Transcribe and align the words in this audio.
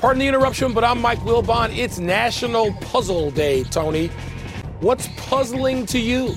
Pardon 0.00 0.20
the 0.20 0.26
interruption, 0.28 0.72
but 0.72 0.84
I'm 0.84 1.00
Mike 1.00 1.18
Wilbon. 1.20 1.76
It's 1.76 1.98
National 1.98 2.72
Puzzle 2.74 3.32
Day, 3.32 3.64
Tony. 3.64 4.08
What's 4.80 5.08
puzzling 5.16 5.86
to 5.86 5.98
you? 5.98 6.36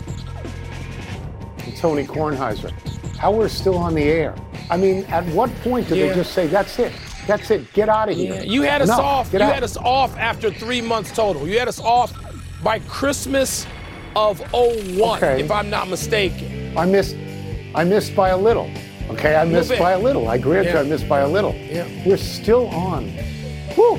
Tony 1.77 2.05
Kornheiser, 2.05 2.71
how 3.17 3.31
we're 3.31 3.47
still 3.47 3.77
on 3.77 3.93
the 3.93 4.03
air. 4.03 4.35
I 4.71 4.77
mean, 4.77 5.03
at 5.05 5.23
what 5.27 5.53
point 5.61 5.87
do 5.87 5.95
Yeah. 5.95 6.07
they 6.09 6.15
just 6.15 6.33
say, 6.33 6.47
that's 6.47 6.79
it? 6.79 6.91
That's 7.27 7.51
it. 7.51 7.71
Get 7.73 7.87
out 7.87 8.09
of 8.09 8.15
here. 8.15 8.33
Yeah, 8.35 8.41
you 8.41 8.63
had 8.63 8.81
us 8.81 8.89
off. 8.89 9.31
You 9.31 9.39
out. 9.41 9.53
had 9.53 9.63
us 9.63 9.77
off 9.77 10.17
after 10.17 10.51
three 10.51 10.81
months 10.81 11.11
total. 11.11 11.47
You 11.47 11.59
had 11.59 11.67
us 11.67 11.79
off 11.79 12.13
by 12.63 12.79
Christmas 12.79 13.67
of 14.15 14.41
01, 14.53 15.17
Okay. 15.23 15.41
if 15.43 15.51
I'm 15.51 15.69
not 15.69 15.87
mistaken. 15.87 16.73
I 16.75 16.85
missed. 16.85 17.15
I 17.75 17.83
missed 17.83 18.15
by 18.15 18.29
a 18.29 18.37
little. 18.37 18.69
Okay, 19.11 19.35
I 19.35 19.45
missed 19.45 19.77
by 19.77 19.91
a 19.91 19.99
little. 19.99 20.27
I 20.27 20.37
grant 20.39 20.67
you, 20.67 20.77
I 20.77 20.83
missed 20.83 21.07
by 21.07 21.19
a 21.19 21.27
little. 21.27 21.53
Yeah. 21.53 21.85
We're 22.05 22.17
still 22.17 22.67
on. 22.69 23.11
Whew. 23.75 23.97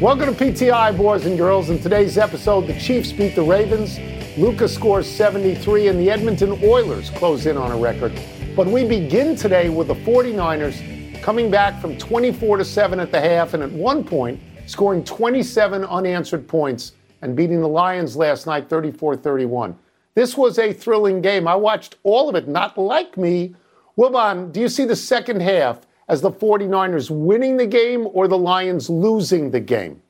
Welcome 0.00 0.34
to 0.34 0.44
PTI, 0.44 0.96
boys 0.96 1.26
and 1.26 1.38
girls. 1.38 1.70
In 1.70 1.80
today's 1.80 2.18
episode, 2.18 2.66
the 2.66 2.76
Chiefs 2.80 3.12
beat 3.12 3.36
the 3.36 3.42
Ravens. 3.42 4.00
Lucas 4.36 4.74
scores 4.74 5.06
73, 5.08 5.86
and 5.86 6.00
the 6.00 6.10
Edmonton 6.10 6.58
Oilers 6.64 7.08
close 7.10 7.46
in 7.46 7.56
on 7.56 7.70
a 7.70 7.76
record. 7.76 8.12
But 8.56 8.66
we 8.66 8.84
begin 8.84 9.36
today 9.36 9.68
with 9.68 9.86
the 9.86 9.94
49ers 9.94 11.22
coming 11.22 11.52
back 11.52 11.80
from 11.80 11.96
24 11.98 12.56
to 12.56 12.64
7 12.64 12.98
at 12.98 13.12
the 13.12 13.20
half, 13.20 13.54
and 13.54 13.62
at 13.62 13.70
one 13.70 14.02
point 14.02 14.40
scoring 14.66 15.04
27 15.04 15.84
unanswered 15.84 16.48
points 16.48 16.92
and 17.20 17.36
beating 17.36 17.60
the 17.60 17.68
Lions 17.68 18.16
last 18.16 18.48
night 18.48 18.68
34 18.68 19.14
31. 19.16 19.78
This 20.16 20.36
was 20.36 20.58
a 20.58 20.72
thrilling 20.72 21.22
game. 21.22 21.46
I 21.46 21.54
watched 21.54 21.94
all 22.02 22.28
of 22.28 22.34
it, 22.34 22.48
not 22.48 22.76
like 22.76 23.16
me. 23.16 23.54
Wilbon, 23.96 24.50
do 24.50 24.58
you 24.58 24.68
see 24.68 24.84
the 24.84 24.96
second 24.96 25.42
half 25.42 25.86
as 26.12 26.20
the 26.20 26.30
49ers 26.30 27.08
winning 27.08 27.56
the 27.56 27.66
game 27.66 28.06
or 28.12 28.28
the 28.28 28.36
Lions 28.36 28.90
losing 28.90 29.50
the 29.50 29.60
game? 29.60 30.02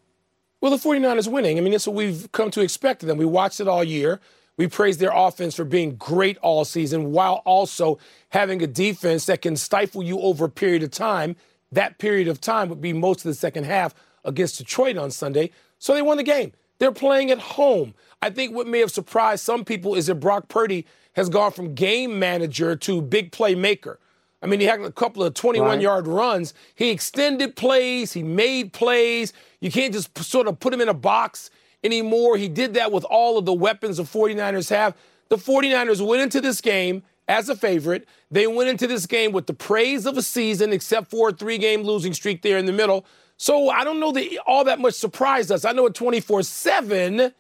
Well, 0.61 0.77
the 0.77 0.77
49ers 0.77 1.29
winning. 1.29 1.59
I 1.59 1.61
mean, 1.61 1.71
that's 1.71 1.87
what 1.87 1.95
we've 1.95 2.31
come 2.33 2.51
to 2.51 2.61
expect 2.61 3.05
of 3.05 3.07
them. 3.07 3.19
We 3.19 3.25
watched 3.25 3.61
it 3.61 3.69
all 3.69 3.85
year. 3.85 4.21
We 4.57 4.67
praised 4.67 4.99
their 4.99 5.13
offense 5.15 5.55
for 5.55 5.65
being 5.65 5.95
great 5.95 6.39
all 6.39 6.65
season 6.65 7.13
while 7.13 7.43
also 7.45 7.99
having 8.31 8.61
a 8.63 8.67
defense 8.67 9.27
that 9.27 9.43
can 9.43 9.57
stifle 9.57 10.03
you 10.03 10.19
over 10.21 10.47
a 10.47 10.51
period 10.51 10.83
of 10.83 10.91
time. 10.91 11.37
That 11.71 11.99
period 11.99 12.27
of 12.27 12.41
time 12.41 12.69
would 12.69 12.81
be 12.81 12.93
most 12.93 13.25
of 13.25 13.31
the 13.31 13.35
second 13.35 13.65
half 13.65 13.95
against 14.25 14.59
Detroit 14.59 14.97
on 14.97 15.13
Sunday. 15.13 15.53
So 15.79 15.95
they 15.95 16.03
won 16.03 16.17
the 16.17 16.25
game. 16.25 16.53
They're 16.81 16.91
playing 16.91 17.31
at 17.31 17.39
home. 17.39 17.95
I 18.21 18.31
think 18.31 18.57
what 18.57 18.67
may 18.67 18.81
have 18.81 18.91
surprised 18.91 19.45
some 19.45 19.65
people 19.65 19.95
is 19.95 20.09
that 20.09 20.17
Brock 20.17 20.49
Purdy 20.49 20.85
has 21.13 21.29
gone 21.29 21.53
from 21.53 21.77
game 21.77 22.19
manager 22.19 22.75
to 22.75 23.01
big 23.01 23.31
playmaker. 23.31 23.99
I 24.43 24.47
mean, 24.47 24.59
he 24.61 24.67
had 24.67 24.81
a 24.81 24.91
couple 24.91 25.23
of 25.23 25.35
21 25.35 25.69
Right. 25.69 25.81
yard 25.81 26.07
runs. 26.09 26.53
He 26.75 26.91
extended 26.91 27.55
plays, 27.57 28.13
he 28.13 28.23
made 28.23 28.73
plays. 28.73 29.33
You 29.61 29.71
can't 29.71 29.93
just 29.93 30.13
p- 30.15 30.23
sort 30.25 30.49
of 30.49 30.59
put 30.59 30.75
him 30.75 30.81
in 30.81 30.89
a 30.89 30.95
box 30.95 31.51
anymore. 31.85 32.37
He 32.37 32.49
did 32.49 32.75
that 32.75 32.91
with 32.93 33.05
all 33.05 33.39
of 33.39 33.45
the 33.45 33.53
weapons 33.53 33.99
the 33.99 34.03
49ers 34.05 34.71
have. 34.71 34.95
The 35.29 35.37
49ers 35.37 36.05
went 36.05 36.23
into 36.23 36.41
this 36.41 36.61
game 36.61 37.03
as 37.29 37.49
a 37.49 37.55
favorite. 37.57 38.07
They 38.31 38.47
went 38.49 38.69
into 38.69 38.87
this 38.89 39.07
game 39.07 39.31
with 39.33 39.47
the 39.47 39.55
praise 39.55 40.07
of 40.07 40.17
a 40.19 40.23
season, 40.23 40.73
except 40.73 41.11
for 41.11 41.29
a 41.29 41.33
three 41.33 41.59
game 41.59 41.83
losing 41.83 42.13
streak 42.13 42.43
there 42.43 42.59
in 42.59 42.67
the 42.67 42.73
middle. 42.73 43.07
So 43.37 43.71
I 43.71 43.85
don't 43.85 44.01
know 44.01 44.13
that 44.13 44.27
all 44.47 44.65
that 44.65 44.81
much 44.81 44.95
surprised 44.95 45.51
us. 45.53 45.65
I 45.65 45.73
know 45.73 45.87
at 45.87 45.95
24 45.95 46.43
7, 46.43 47.33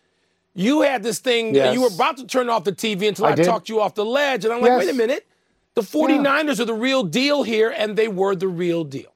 you 0.54 0.82
had 0.82 1.02
this 1.02 1.18
thing, 1.18 1.54
Yes. 1.54 1.74
you 1.74 1.80
were 1.82 1.88
about 1.88 2.16
to 2.18 2.26
turn 2.26 2.48
off 2.48 2.64
the 2.64 2.72
TV 2.72 3.08
until 3.08 3.26
I 3.26 3.30
I, 3.32 3.34
talked 3.36 3.68
you 3.68 3.80
off 3.80 3.94
the 3.94 4.04
ledge. 4.04 4.44
And 4.44 4.52
I'm 4.54 4.60
like, 4.60 4.70
Yes. 4.70 4.78
wait 4.80 4.90
a 4.90 4.94
minute. 4.94 5.26
The 5.74 5.82
49ers 5.82 6.60
are 6.60 6.64
the 6.66 6.74
real 6.74 7.02
deal 7.02 7.42
here, 7.42 7.70
and 7.70 7.96
they 7.96 8.08
were 8.08 8.34
the 8.34 8.48
real 8.48 8.84
deal. 8.84 9.12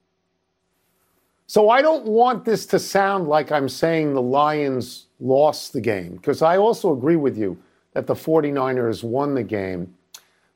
So 1.46 1.70
I 1.70 1.82
don't 1.82 2.06
want 2.06 2.44
this 2.44 2.66
to 2.66 2.78
sound 2.78 3.28
like 3.28 3.52
I'm 3.52 3.68
saying 3.68 4.14
the 4.14 4.22
Lions 4.22 5.06
lost 5.20 5.72
the 5.72 5.80
game, 5.80 6.16
because 6.16 6.42
I 6.42 6.56
also 6.56 6.92
agree 6.92 7.16
with 7.16 7.36
you 7.36 7.58
that 7.92 8.06
the 8.06 8.14
49ers 8.14 9.04
won 9.04 9.34
the 9.34 9.42
game. 9.42 9.94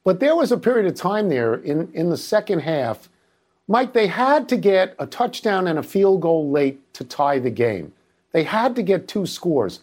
But 0.05 0.21
there 0.21 0.35
was 0.35 0.53
a 0.53 0.57
period 0.57 0.87
of 0.87 0.95
time 0.95 1.29
there 1.29 1.55
in, 1.55 1.91
in 1.93 2.11
the 2.11 2.17
second 2.17 2.61
half, 2.61 3.09
Mike, 3.69 3.93
they 3.93 4.09
had 4.09 4.49
to 4.49 4.57
get 4.57 4.97
a 4.99 5.07
touchdown 5.07 5.69
and 5.69 5.79
a 5.79 5.83
field 5.83 6.23
goal 6.23 6.51
late 6.51 6.93
to 6.95 7.05
tie 7.05 7.39
the 7.39 7.51
game. 7.51 7.93
They 8.33 8.43
had 8.43 8.75
to 8.77 8.83
get 8.83 9.07
two 9.07 9.27
scores. 9.27 9.81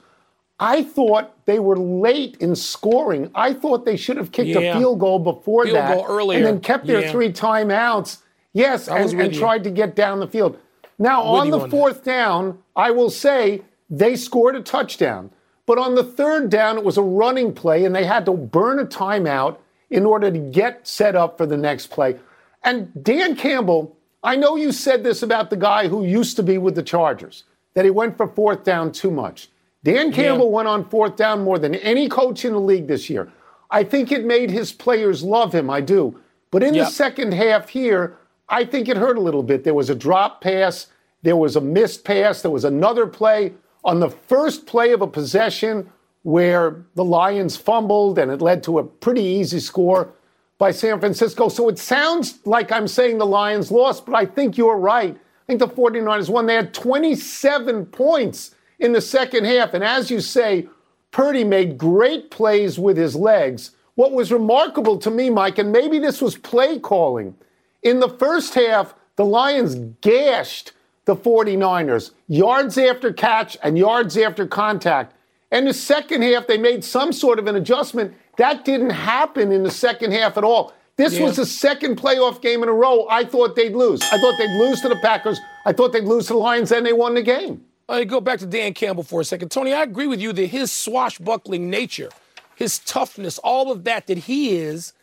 I 0.60 0.84
thought 0.84 1.46
they 1.46 1.60
were 1.60 1.78
late 1.78 2.38
in 2.40 2.56
scoring. 2.56 3.30
I 3.36 3.54
thought 3.54 3.86
they 3.86 3.98
should 3.98 4.18
have 4.18 4.32
kicked 4.32 4.50
Yeah. 4.50 4.76
a 4.76 4.80
field 4.80 5.00
goal 5.00 5.20
before 5.20 5.66
Field 5.66 5.76
that 5.78 6.08
goal 6.08 6.32
and 6.32 6.44
then 6.44 6.60
kept 6.60 6.88
their 6.88 7.02
Yeah. 7.02 7.12
three 7.12 7.32
timeouts. 7.32 8.18
Yes, 8.54 8.88
I 8.88 9.04
was 9.04 9.14
and, 9.14 9.22
and 9.22 9.34
tried 9.34 9.64
to 9.66 9.70
get 9.70 9.96
down 9.96 10.20
the 10.20 10.28
field. 10.28 10.58
Now, 10.98 11.22
on 11.22 11.52
the 11.52 11.58
on 11.60 11.70
that. 11.70 11.70
fourth 11.70 12.04
down, 12.04 12.58
I 12.76 12.90
will 12.90 13.12
say 13.12 13.62
they 13.90 14.16
scored 14.16 14.56
a 14.56 14.62
touchdown. 14.62 15.30
But 15.68 15.78
on 15.78 15.96
the 15.96 16.04
third 16.04 16.50
down, 16.50 16.78
it 16.78 16.84
was 16.84 16.98
a 16.98 17.04
running 17.04 17.54
play, 17.54 17.86
and 17.86 17.94
they 17.94 18.06
had 18.06 18.26
to 18.26 18.32
burn 18.32 18.80
a 18.80 18.86
timeout 18.86 19.58
in 19.92 20.06
order 20.06 20.32
to 20.32 20.40
get 20.40 20.88
set 20.88 21.16
up 21.16 21.38
for 21.38 21.46
the 21.46 21.58
next 21.58 21.88
play. 21.88 22.16
And 22.64 22.92
Dan 23.04 23.36
Campbell, 23.36 23.96
I 24.24 24.38
know 24.38 24.56
you 24.56 24.72
said 24.72 25.04
this 25.04 25.22
about 25.22 25.50
the 25.52 25.56
guy 25.58 25.88
who 25.88 26.04
used 26.04 26.36
to 26.38 26.44
be 26.44 26.58
with 26.58 26.76
the 26.76 26.84
Chargers, 26.84 27.44
that 27.76 27.86
he 27.86 27.92
went 27.92 28.18
for 28.18 28.28
fourth 28.28 28.64
down 28.64 28.92
too 28.92 29.12
much. 29.12 29.50
Dan 29.84 30.12
Campbell 30.12 30.52
went 30.52 30.68
on 30.68 30.90
fourth 30.90 31.16
down 31.16 31.44
more 31.44 31.60
than 31.60 31.76
any 31.76 32.10
coach 32.10 32.44
in 32.44 32.54
the 32.54 32.60
league 32.60 32.88
this 32.88 33.10
year. 33.10 33.32
I 33.70 33.84
think 33.84 34.12
it 34.12 34.26
made 34.26 34.50
his 34.50 34.72
players 34.72 35.24
love 35.24 35.54
him. 35.54 35.70
I 35.70 35.82
do. 35.82 36.20
But 36.52 36.64
in 36.64 36.74
the 36.74 36.86
second 36.86 37.34
half 37.34 37.70
here, 37.70 38.18
I 38.50 38.64
think 38.64 38.88
it 38.88 38.98
hurt 38.98 39.18
a 39.18 39.22
little 39.22 39.44
bit. 39.44 39.64
There 39.64 39.74
was 39.74 39.90
a 39.90 39.96
drop 39.96 40.42
pass, 40.42 40.88
there 41.22 41.36
was 41.36 41.56
a 41.56 41.62
missed 41.62 42.06
pass, 42.06 42.42
there 42.42 42.52
was 42.52 42.64
another 42.64 43.06
play 43.06 43.54
on 43.84 44.00
the 44.00 44.10
first 44.10 44.66
play 44.66 44.92
of 44.92 45.02
a 45.02 45.08
possession 45.08 45.90
where 46.24 46.86
the 46.96 47.04
Lions 47.04 47.56
fumbled 47.58 48.20
and 48.20 48.32
it 48.32 48.42
led 48.42 48.64
to 48.64 48.80
a 48.80 48.84
pretty 48.84 49.22
easy 49.22 49.60
score 49.60 50.14
by 50.58 50.72
San 50.72 51.00
Francisco. 51.00 51.50
So 51.50 51.70
it 51.70 51.78
sounds 51.78 52.40
like 52.46 52.72
I'm 52.72 52.88
saying 52.88 53.18
the 53.18 53.26
Lions 53.26 53.72
lost, 53.72 54.06
but 54.06 54.16
I 54.16 54.26
think 54.26 54.58
you're 54.58 54.78
right. 54.78 55.16
I 55.16 55.46
think 55.46 55.60
the 55.60 55.68
49ers 55.68 56.30
won. 56.30 56.46
They 56.46 56.56
had 56.56 56.74
27 56.74 57.86
points 57.88 58.56
in 58.80 58.94
the 58.94 59.02
second 59.02 59.46
half. 59.46 59.74
And 59.74 59.84
as 59.84 60.10
you 60.12 60.20
say, 60.20 60.68
Purdy 61.12 61.44
made 61.44 61.78
great 61.78 62.30
plays 62.32 62.78
with 62.78 62.98
his 62.98 63.16
legs. 63.16 63.72
What 63.96 64.12
was 64.12 64.32
remarkable 64.32 64.98
to 65.00 65.10
me, 65.10 65.30
Mike, 65.30 65.58
and 65.58 65.72
maybe 65.72 65.98
this 66.00 66.22
was 66.22 66.38
play 66.38 66.78
calling, 66.80 67.36
in 67.82 68.00
the 68.00 68.10
first 68.10 68.54
half, 68.54 68.94
the 69.16 69.26
Lions 69.26 69.76
gashed 70.02 70.74
the 71.06 71.16
49ers, 71.16 72.12
yards 72.28 72.78
after 72.78 73.14
catch 73.14 73.58
and 73.64 73.78
yards 73.78 74.18
after 74.18 74.46
contact. 74.46 75.14
And 75.52 75.66
the 75.66 75.74
second 75.74 76.22
half, 76.24 76.46
they 76.48 76.58
made 76.58 76.84
some 76.84 77.14
sort 77.14 77.40
of 77.40 77.48
an 77.48 77.56
adjustment. 77.56 78.14
That 78.38 78.66
didn't 78.66 78.90
happen 78.92 79.52
in 79.52 79.64
the 79.64 79.72
second 79.72 80.12
half 80.12 80.38
at 80.38 80.44
all. 80.44 80.74
This 80.98 81.18
Yeah. 81.18 81.26
was 81.26 81.38
the 81.38 81.46
second 81.46 81.96
playoff 81.98 82.42
game 82.42 82.62
in 82.62 82.70
a 82.70 82.74
row 82.74 83.08
I 83.10 83.24
thought 83.24 83.56
they'd 83.56 83.76
lose. 83.76 84.02
I 84.12 84.20
thought 84.20 84.36
they'd 84.38 84.60
lose 84.60 84.82
to 84.82 84.90
the 84.90 84.96
Packers. 84.98 85.40
I 85.66 85.72
thought 85.72 85.94
they'd 85.94 86.04
lose 86.04 86.28
to 86.28 86.34
the 86.34 86.40
Lions, 86.40 86.72
and 86.72 86.86
they 86.86 86.94
won 86.94 87.14
the 87.16 87.22
game. 87.22 87.64
Let 87.90 88.00
me 88.00 88.06
go 88.06 88.20
back 88.20 88.40
to 88.40 88.46
Dan 88.46 88.74
Campbell 88.74 89.04
for 89.04 89.22
a 89.22 89.26
second. 89.26 89.50
Tony, 89.50 89.74
I 89.74 89.84
agree 89.84 90.08
with 90.08 90.20
you 90.20 90.34
that 90.34 90.48
his 90.48 90.72
swashbuckling 90.72 91.70
nature, 91.70 92.10
his 92.56 92.80
toughness, 92.80 93.38
all 93.40 93.72
of 93.72 93.86
that 93.86 94.08
that 94.08 94.18
he 94.20 94.58
is, 94.58 94.94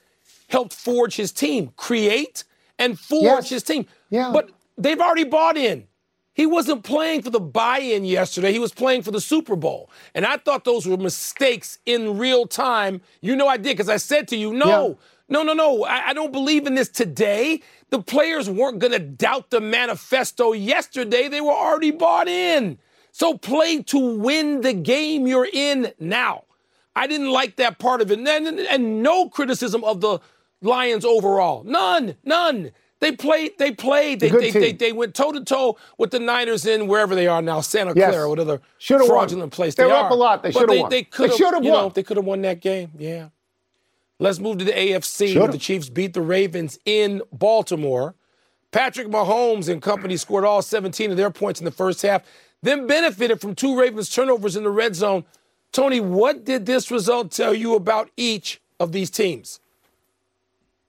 helped 0.49 0.75
forge 0.75 1.17
his 1.17 1.33
team, 1.33 1.73
create 1.77 2.44
and 2.78 2.99
forge 3.00 3.23
Yes. 3.44 3.49
his 3.49 3.62
team. 3.62 3.87
Yeah. 4.11 4.31
But 4.33 4.50
they've 4.77 5.00
already 5.00 5.25
bought 5.25 5.56
in. 5.56 5.87
He 6.34 6.47
wasn't 6.47 6.83
playing 6.83 7.23
for 7.23 7.31
the 7.31 7.41
buy-in 7.41 8.05
yesterday. 8.05 8.53
He 8.53 8.59
was 8.59 8.73
playing 8.73 9.03
for 9.03 9.12
the 9.12 9.21
Super 9.21 9.55
Bowl. 9.56 9.89
And 10.15 10.27
I 10.27 10.37
thought 10.37 10.65
those 10.65 10.84
were 10.87 10.97
mistakes 10.97 11.78
in 11.87 12.19
real 12.19 12.47
time. 12.47 13.00
You 13.21 13.37
know 13.37 13.47
I 13.47 13.56
did 13.56 13.77
because 13.77 13.89
I 13.89 13.99
said 13.99 14.27
to 14.28 14.37
you, 14.37 14.53
no, 14.53 14.67
Yeah. 14.89 14.94
no, 15.28 15.43
no, 15.44 15.53
no. 15.53 15.84
I, 15.84 16.09
I 16.09 16.12
don't 16.12 16.33
believe 16.33 16.67
in 16.67 16.75
this 16.75 16.89
today. 16.89 17.62
The 17.91 18.03
players 18.03 18.50
weren't 18.50 18.81
going 18.81 18.93
to 18.93 18.99
doubt 18.99 19.50
the 19.50 19.61
manifesto 19.61 20.53
yesterday. 20.53 21.28
They 21.28 21.41
were 21.41 21.53
already 21.53 21.93
bought 21.93 22.26
in. 22.26 22.79
So 23.16 23.38
play 23.38 23.81
to 23.84 24.16
win 24.19 24.62
the 24.62 24.72
game 24.72 25.28
you're 25.28 25.46
in 25.52 25.93
now. 26.00 26.43
I 26.96 27.06
didn't 27.06 27.31
like 27.31 27.55
that 27.56 27.78
part 27.78 28.00
of 28.00 28.11
it. 28.11 28.19
And, 28.19 28.26
and, 28.26 28.58
and 28.58 29.05
no 29.05 29.28
criticism 29.28 29.84
of 29.84 30.00
the 30.00 30.19
Lions 30.62 31.05
overall. 31.05 31.62
None, 31.62 32.16
none. 32.25 32.72
They 32.99 33.12
played, 33.12 33.52
they 33.58 33.70
played, 33.70 34.19
they, 34.19 34.31
they, 34.31 34.50
they, 34.50 34.72
they 34.72 34.90
went 34.93 35.14
toe 35.14 35.31
to 35.31 35.44
toe 35.44 35.76
with 35.96 36.11
the 36.11 36.19
Niners 36.19 36.66
in 36.66 36.88
wherever 36.88 37.14
they 37.14 37.28
are 37.28 37.40
now, 37.40 37.61
Santa 37.61 37.93
Yes. 37.94 38.11
Clara, 38.11 38.28
whatever 38.28 38.61
Should've 38.78 39.02
won. 39.02 39.11
fraudulent 39.11 39.52
place 39.52 39.76
They 39.76 39.84
they, 39.84 39.90
were 39.90 39.94
are. 39.94 40.06
up 40.06 40.10
a 40.10 40.14
lot. 40.14 40.43
They 40.43 40.50
should've 40.50 40.69
they, 40.69 40.81
won. 40.81 40.90
They 40.90 41.02
They 41.02 41.05
could 41.05 41.31
have, 41.31 41.64
you 41.64 41.70
know, 41.70 41.84
won. 41.84 41.93
they 41.94 42.02
could 42.02 42.17
have 42.17 42.26
won 42.26 42.43
that 42.43 42.58
game. 42.60 42.90
Yeah. 42.99 43.28
Let's 44.19 44.40
move 44.40 44.58
to 44.58 44.64
the 44.64 44.72
AFC. 44.72 45.34
where. 45.38 45.52
The 45.52 45.58
Chiefs 45.58 45.88
beat 45.88 46.14
the 46.14 46.20
Ravens 46.22 46.81
in 46.84 47.22
Baltimore. 47.32 48.17
Patrick 48.72 49.06
Mahomes 49.06 49.69
and 49.69 49.81
company 49.81 50.17
scored 50.17 50.44
all 50.44 50.60
17 50.62 51.12
of 51.12 51.17
their 51.17 51.31
points 51.31 51.60
in 51.60 51.64
the 51.64 51.70
first 51.70 52.02
half, 52.02 52.22
then 52.64 52.87
benefited 52.87 53.40
from 53.40 53.55
two 53.55 53.78
Ravens 53.78 54.08
turnovers 54.08 54.56
in 54.56 54.64
the 54.64 54.70
red 54.70 54.96
zone. 54.96 55.25
Tony, 55.72 56.00
what 56.00 56.44
did 56.44 56.66
this 56.66 56.90
result 56.90 57.31
tell 57.31 57.55
you 57.55 57.75
about 57.75 58.11
each 58.16 58.61
of 58.81 58.93
these 58.93 59.11
teams? 59.11 59.61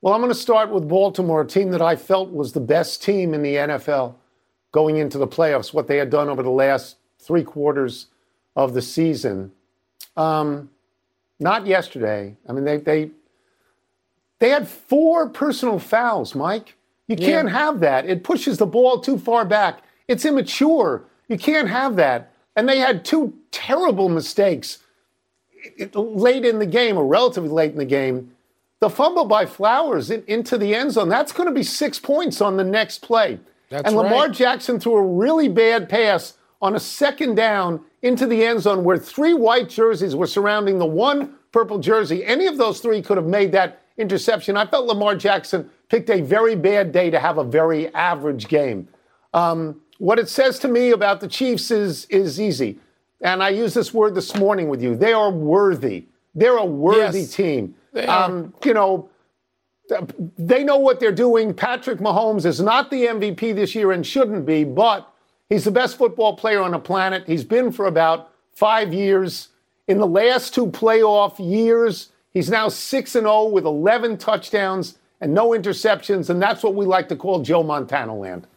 Well, 0.01 0.13
I'm 0.13 0.21
going 0.21 0.31
to 0.31 0.39
start 0.39 0.69
with 0.69 0.87
Baltimore, 0.87 1.41
a 1.41 1.47
team 1.47 1.71
that 1.71 1.81
I 1.81 1.95
felt 1.95 2.31
was 2.31 2.53
the 2.53 2.59
best 2.59 3.01
team 3.03 3.33
in 3.33 3.41
the 3.41 3.55
NFL. 3.55 4.15
going 4.71 4.97
into 4.97 5.17
the 5.17 5.27
playoffs, 5.27 5.73
what 5.73 5.87
they 5.87 5.97
had 5.97 6.09
done 6.09 6.27
over 6.27 6.43
the 6.43 6.49
last 6.49 6.97
three 7.17 7.43
quarters 7.43 8.07
of 8.55 8.73
the 8.73 8.81
season. 8.81 9.51
Um, 10.17 10.69
not 11.39 11.65
yesterday. 11.65 12.35
I 12.47 12.51
mean, 12.51 12.65
they 12.65 12.77
they 12.77 13.11
they 14.39 14.49
had 14.49 14.67
four 14.67 15.29
personal 15.29 15.79
fouls, 15.79 16.35
Mike. 16.35 16.75
You 17.07 17.15
can't 17.15 17.49
have 17.49 17.79
that. 17.81 18.05
It 18.05 18.23
pushes 18.23 18.57
the 18.57 18.65
ball 18.65 18.99
too 18.99 19.17
far 19.17 19.45
back. 19.45 19.81
It's 20.07 20.25
immature. 20.25 21.05
You 21.27 21.37
can't 21.37 21.69
have 21.69 21.95
that. 21.95 22.31
And 22.55 22.69
they 22.69 22.79
had 22.79 23.03
two 23.03 23.33
terrible 23.51 24.09
mistakes 24.09 24.79
late 25.93 26.45
in 26.45 26.59
the 26.59 26.65
game, 26.65 26.97
or 26.97 27.05
relatively 27.05 27.49
late 27.49 27.71
in 27.71 27.77
the 27.77 27.85
game. 27.85 28.31
The 28.79 28.89
fumble 28.89 29.25
by 29.25 29.45
Flowers 29.45 30.11
in, 30.11 30.23
into 30.27 30.57
the 30.57 30.75
end 30.75 30.91
zone, 30.91 31.09
that's 31.09 31.31
going 31.31 31.47
to 31.47 31.55
be 31.55 31.63
six 31.63 31.97
points 31.97 32.41
on 32.41 32.57
the 32.57 32.63
next 32.63 32.99
play. 32.99 33.39
That's 33.69 33.87
and 33.87 33.95
Lamar 33.95 34.27
right. 34.27 34.31
Jackson 34.31 34.79
threw 34.79 34.95
a 34.95 35.01
really 35.01 35.47
bad 35.47 35.89
pass 35.89 36.35
on 36.61 36.75
a 36.75 36.79
second 36.79 37.35
down 37.35 37.81
into 38.01 38.27
the 38.27 38.45
end 38.45 38.61
zone 38.61 38.83
where 38.83 38.97
three 38.97 39.33
white 39.33 39.69
jerseys 39.69 40.15
were 40.15 40.27
surrounding 40.27 40.77
the 40.77 40.85
one 40.85 41.35
purple 41.51 41.79
jersey. 41.79 42.23
Any 42.23 42.47
of 42.47 42.57
those 42.57 42.79
three 42.79 43.01
could 43.01 43.17
have 43.17 43.25
made 43.25 43.51
that 43.53 43.81
interception. 43.97 44.57
I 44.57 44.65
felt 44.65 44.85
Lamar 44.85 45.15
Jackson 45.15 45.69
picked 45.89 46.09
a 46.09 46.21
very 46.21 46.55
bad 46.55 46.91
day 46.91 47.09
to 47.09 47.19
have 47.19 47.37
a 47.37 47.43
very 47.43 47.93
average 47.93 48.47
game. 48.47 48.87
Um, 49.33 49.81
what 49.97 50.19
it 50.19 50.29
says 50.29 50.59
to 50.59 50.67
me 50.67 50.91
about 50.91 51.21
the 51.21 51.27
Chiefs 51.27 51.71
is, 51.71 52.05
is 52.05 52.39
easy. 52.39 52.79
And 53.21 53.41
I 53.41 53.49
used 53.49 53.75
this 53.75 53.93
word 53.93 54.15
this 54.15 54.35
morning 54.35 54.69
with 54.69 54.81
you. 54.81 54.95
They 54.95 55.13
are 55.13 55.31
worthy. 55.31 56.05
They're 56.33 56.57
a 56.57 56.65
worthy 56.65 57.21
yes, 57.21 57.33
team. 57.33 57.75
Um, 58.07 58.53
you 58.63 58.73
know, 58.73 59.09
they 60.37 60.63
know 60.63 60.77
what 60.77 60.99
they're 60.99 61.11
doing. 61.11 61.53
Patrick 61.53 61.99
Mahomes 61.99 62.45
is 62.45 62.59
not 62.59 62.91
the 62.91 63.05
MVP 63.05 63.55
this 63.55 63.73
year 63.73 63.91
and 63.91 64.05
shouldn't 64.05 64.45
be, 64.45 64.63
but 64.63 65.09
he's 65.49 65.63
the 65.63 65.71
best 65.71 65.97
football 65.97 66.35
player 66.35 66.61
on 66.61 66.71
the 66.71 66.79
planet. 66.79 67.23
He's 67.25 67.43
been 67.43 67.71
for 67.71 67.85
about 67.85 68.31
five 68.53 68.93
years. 68.93 69.49
In 69.87 69.99
the 69.99 70.07
last 70.07 70.53
two 70.53 70.67
playoff 70.67 71.39
years, 71.39 72.09
he's 72.33 72.49
now 72.49 72.67
6 72.67 73.15
and 73.15 73.25
0 73.25 73.45
with 73.45 73.65
11 73.65 74.17
touchdowns 74.17 74.97
and 75.21 75.33
no 75.33 75.49
interceptions, 75.49 76.29
and 76.29 76.41
that's 76.41 76.63
what 76.63 76.75
we 76.75 76.85
like 76.85 77.07
to 77.09 77.15
call 77.15 77.41
Joe 77.41 77.63
Montana 77.63 78.15
land. 78.15 78.47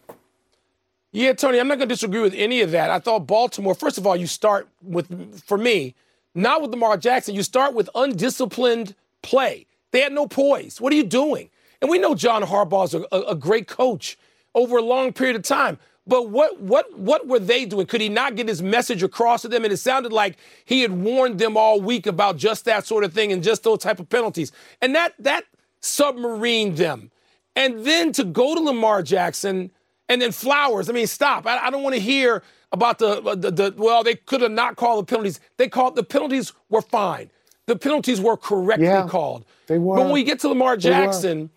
Yeah, 1.11 1.33
Tony, 1.33 1.59
I'm 1.59 1.67
not 1.67 1.79
going 1.79 1.89
to 1.89 1.95
disagree 1.95 2.21
with 2.21 2.35
any 2.35 2.61
of 2.61 2.71
that. 2.71 2.91
I 2.91 2.99
thought 2.99 3.25
Baltimore, 3.25 3.73
first 3.73 3.97
of 3.97 4.05
all, 4.05 4.15
you 4.15 4.27
start 4.27 4.67
with, 4.83 5.43
for 5.43 5.57
me, 5.57 5.95
not 6.35 6.61
with 6.61 6.71
Lamar 6.71 6.97
Jackson, 6.97 7.33
you 7.33 7.41
start 7.41 7.73
with 7.73 7.89
undisciplined 7.95 8.93
play. 9.23 9.65
They 9.91 10.01
had 10.01 10.13
no 10.13 10.27
poise. 10.27 10.79
What 10.79 10.93
are 10.93 10.95
you 10.95 11.03
doing? 11.03 11.49
And 11.81 11.89
we 11.89 11.97
know 11.97 12.13
John 12.13 12.43
Harbaugh 12.43 12.85
is 12.85 12.93
a, 12.93 13.05
a, 13.11 13.31
a 13.31 13.35
great 13.35 13.67
coach 13.67 14.17
over 14.53 14.77
a 14.77 14.81
long 14.81 15.13
period 15.13 15.35
of 15.35 15.41
time. 15.43 15.79
But 16.05 16.29
what 16.29 16.59
what 16.59 16.97
what 16.97 17.27
were 17.27 17.39
they 17.39 17.65
doing? 17.65 17.85
Could 17.85 18.01
he 18.01 18.09
not 18.09 18.35
get 18.35 18.47
his 18.47 18.63
message 18.63 19.03
across 19.03 19.43
to 19.43 19.47
them? 19.47 19.63
And 19.63 19.71
it 19.71 19.77
sounded 19.77 20.11
like 20.11 20.37
he 20.65 20.81
had 20.81 20.91
warned 20.91 21.37
them 21.37 21.55
all 21.55 21.79
week 21.79 22.07
about 22.07 22.37
just 22.37 22.65
that 22.65 22.87
sort 22.87 23.03
of 23.03 23.13
thing 23.13 23.31
and 23.31 23.43
just 23.43 23.61
those 23.61 23.79
type 23.79 23.99
of 23.99 24.09
penalties. 24.09 24.51
And 24.81 24.95
that 24.95 25.13
that 25.19 25.45
submarined 25.81 26.77
them. 26.77 27.11
And 27.55 27.85
then 27.85 28.11
to 28.13 28.23
go 28.23 28.55
to 28.55 28.61
Lamar 28.61 29.03
Jackson 29.03 29.69
and 30.09 30.21
then 30.21 30.31
Flowers. 30.31 30.89
I 30.89 30.93
mean, 30.93 31.07
stop. 31.07 31.47
I, 31.47 31.67
I 31.67 31.69
don't 31.69 31.83
want 31.83 31.95
to 31.95 32.01
hear 32.01 32.43
about 32.71 32.99
the, 32.99 33.21
uh, 33.21 33.35
the, 33.35 33.51
the 33.51 33.73
well, 33.77 34.03
they 34.03 34.15
could 34.15 34.41
have 34.41 34.51
not 34.51 34.75
called 34.75 35.07
the 35.07 35.09
penalties. 35.09 35.39
They 35.57 35.69
called 35.69 35.95
the 35.95 36.03
penalties 36.03 36.51
were 36.69 36.81
fine. 36.81 37.31
The 37.67 37.75
penalties 37.75 38.19
were 38.19 38.35
correctly 38.35 38.87
yeah, 38.87 39.07
called. 39.07 39.45
They 39.67 39.77
were. 39.77 39.95
But 39.95 40.05
when 40.05 40.13
we 40.13 40.23
get 40.23 40.39
to 40.39 40.49
Lamar 40.49 40.75
Jackson, 40.75 41.51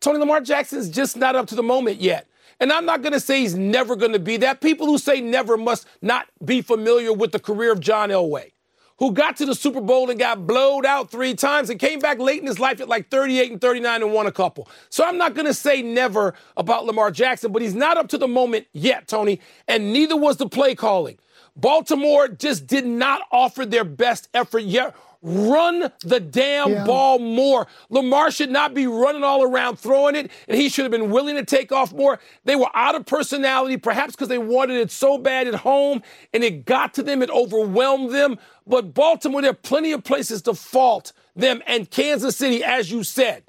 Tony 0.00 0.18
Lamar 0.18 0.42
Jackson's 0.42 0.90
just 0.90 1.16
not 1.16 1.34
up 1.34 1.46
to 1.48 1.54
the 1.54 1.62
moment 1.62 2.00
yet. 2.00 2.28
And 2.60 2.72
I'm 2.72 2.86
not 2.86 3.02
going 3.02 3.12
to 3.12 3.20
say 3.20 3.40
he's 3.40 3.54
never 3.54 3.96
going 3.96 4.12
to 4.12 4.18
be 4.18 4.38
that. 4.38 4.60
People 4.60 4.86
who 4.86 4.96
say 4.98 5.20
never 5.20 5.56
must 5.56 5.86
not 6.00 6.26
be 6.44 6.62
familiar 6.62 7.12
with 7.12 7.32
the 7.32 7.38
career 7.38 7.72
of 7.72 7.80
John 7.80 8.10
Elway 8.10 8.52
who 8.98 9.12
got 9.12 9.36
to 9.36 9.46
the 9.46 9.54
Super 9.54 9.80
Bowl 9.80 10.10
and 10.10 10.18
got 10.18 10.46
blowed 10.46 10.86
out 10.86 11.10
three 11.10 11.34
times 11.34 11.70
and 11.70 11.78
came 11.78 11.98
back 11.98 12.18
late 12.18 12.40
in 12.40 12.46
his 12.46 12.58
life 12.58 12.80
at 12.80 12.88
like 12.88 13.10
38 13.10 13.52
and 13.52 13.60
39 13.60 14.02
and 14.02 14.12
won 14.12 14.26
a 14.26 14.32
couple. 14.32 14.68
So 14.88 15.04
I'm 15.04 15.18
not 15.18 15.34
going 15.34 15.46
to 15.46 15.54
say 15.54 15.82
never 15.82 16.34
about 16.56 16.86
Lamar 16.86 17.10
Jackson, 17.10 17.52
but 17.52 17.62
he's 17.62 17.74
not 17.74 17.96
up 17.96 18.08
to 18.08 18.18
the 18.18 18.28
moment 18.28 18.66
yet, 18.72 19.06
Tony, 19.08 19.40
and 19.68 19.92
neither 19.92 20.16
was 20.16 20.38
the 20.38 20.48
play 20.48 20.74
calling. 20.74 21.18
Baltimore 21.56 22.28
just 22.28 22.66
did 22.66 22.86
not 22.86 23.22
offer 23.32 23.64
their 23.64 23.84
best 23.84 24.28
effort 24.34 24.62
yet 24.64 24.94
Run 25.22 25.90
the 26.00 26.20
damn 26.20 26.70
yeah. 26.70 26.84
ball 26.84 27.18
more. 27.18 27.66
Lamar 27.90 28.30
should 28.30 28.50
not 28.50 28.74
be 28.74 28.86
running 28.86 29.24
all 29.24 29.42
around 29.42 29.78
throwing 29.78 30.14
it, 30.14 30.30
and 30.48 30.56
he 30.56 30.68
should 30.68 30.84
have 30.84 30.92
been 30.92 31.10
willing 31.10 31.36
to 31.36 31.44
take 31.44 31.72
off 31.72 31.92
more. 31.92 32.18
They 32.44 32.56
were 32.56 32.70
out 32.74 32.94
of 32.94 33.06
personality, 33.06 33.76
perhaps 33.76 34.12
because 34.12 34.28
they 34.28 34.38
wanted 34.38 34.76
it 34.76 34.90
so 34.90 35.18
bad 35.18 35.48
at 35.48 35.54
home, 35.54 36.02
and 36.32 36.44
it 36.44 36.64
got 36.64 36.94
to 36.94 37.02
them, 37.02 37.22
it 37.22 37.30
overwhelmed 37.30 38.12
them. 38.12 38.38
But 38.66 38.94
Baltimore, 38.94 39.42
there 39.42 39.52
are 39.52 39.54
plenty 39.54 39.92
of 39.92 40.04
places 40.04 40.42
to 40.42 40.54
fault 40.54 41.12
them, 41.34 41.62
and 41.66 41.90
Kansas 41.90 42.36
City, 42.36 42.62
as 42.62 42.90
you 42.90 43.02
said, 43.02 43.44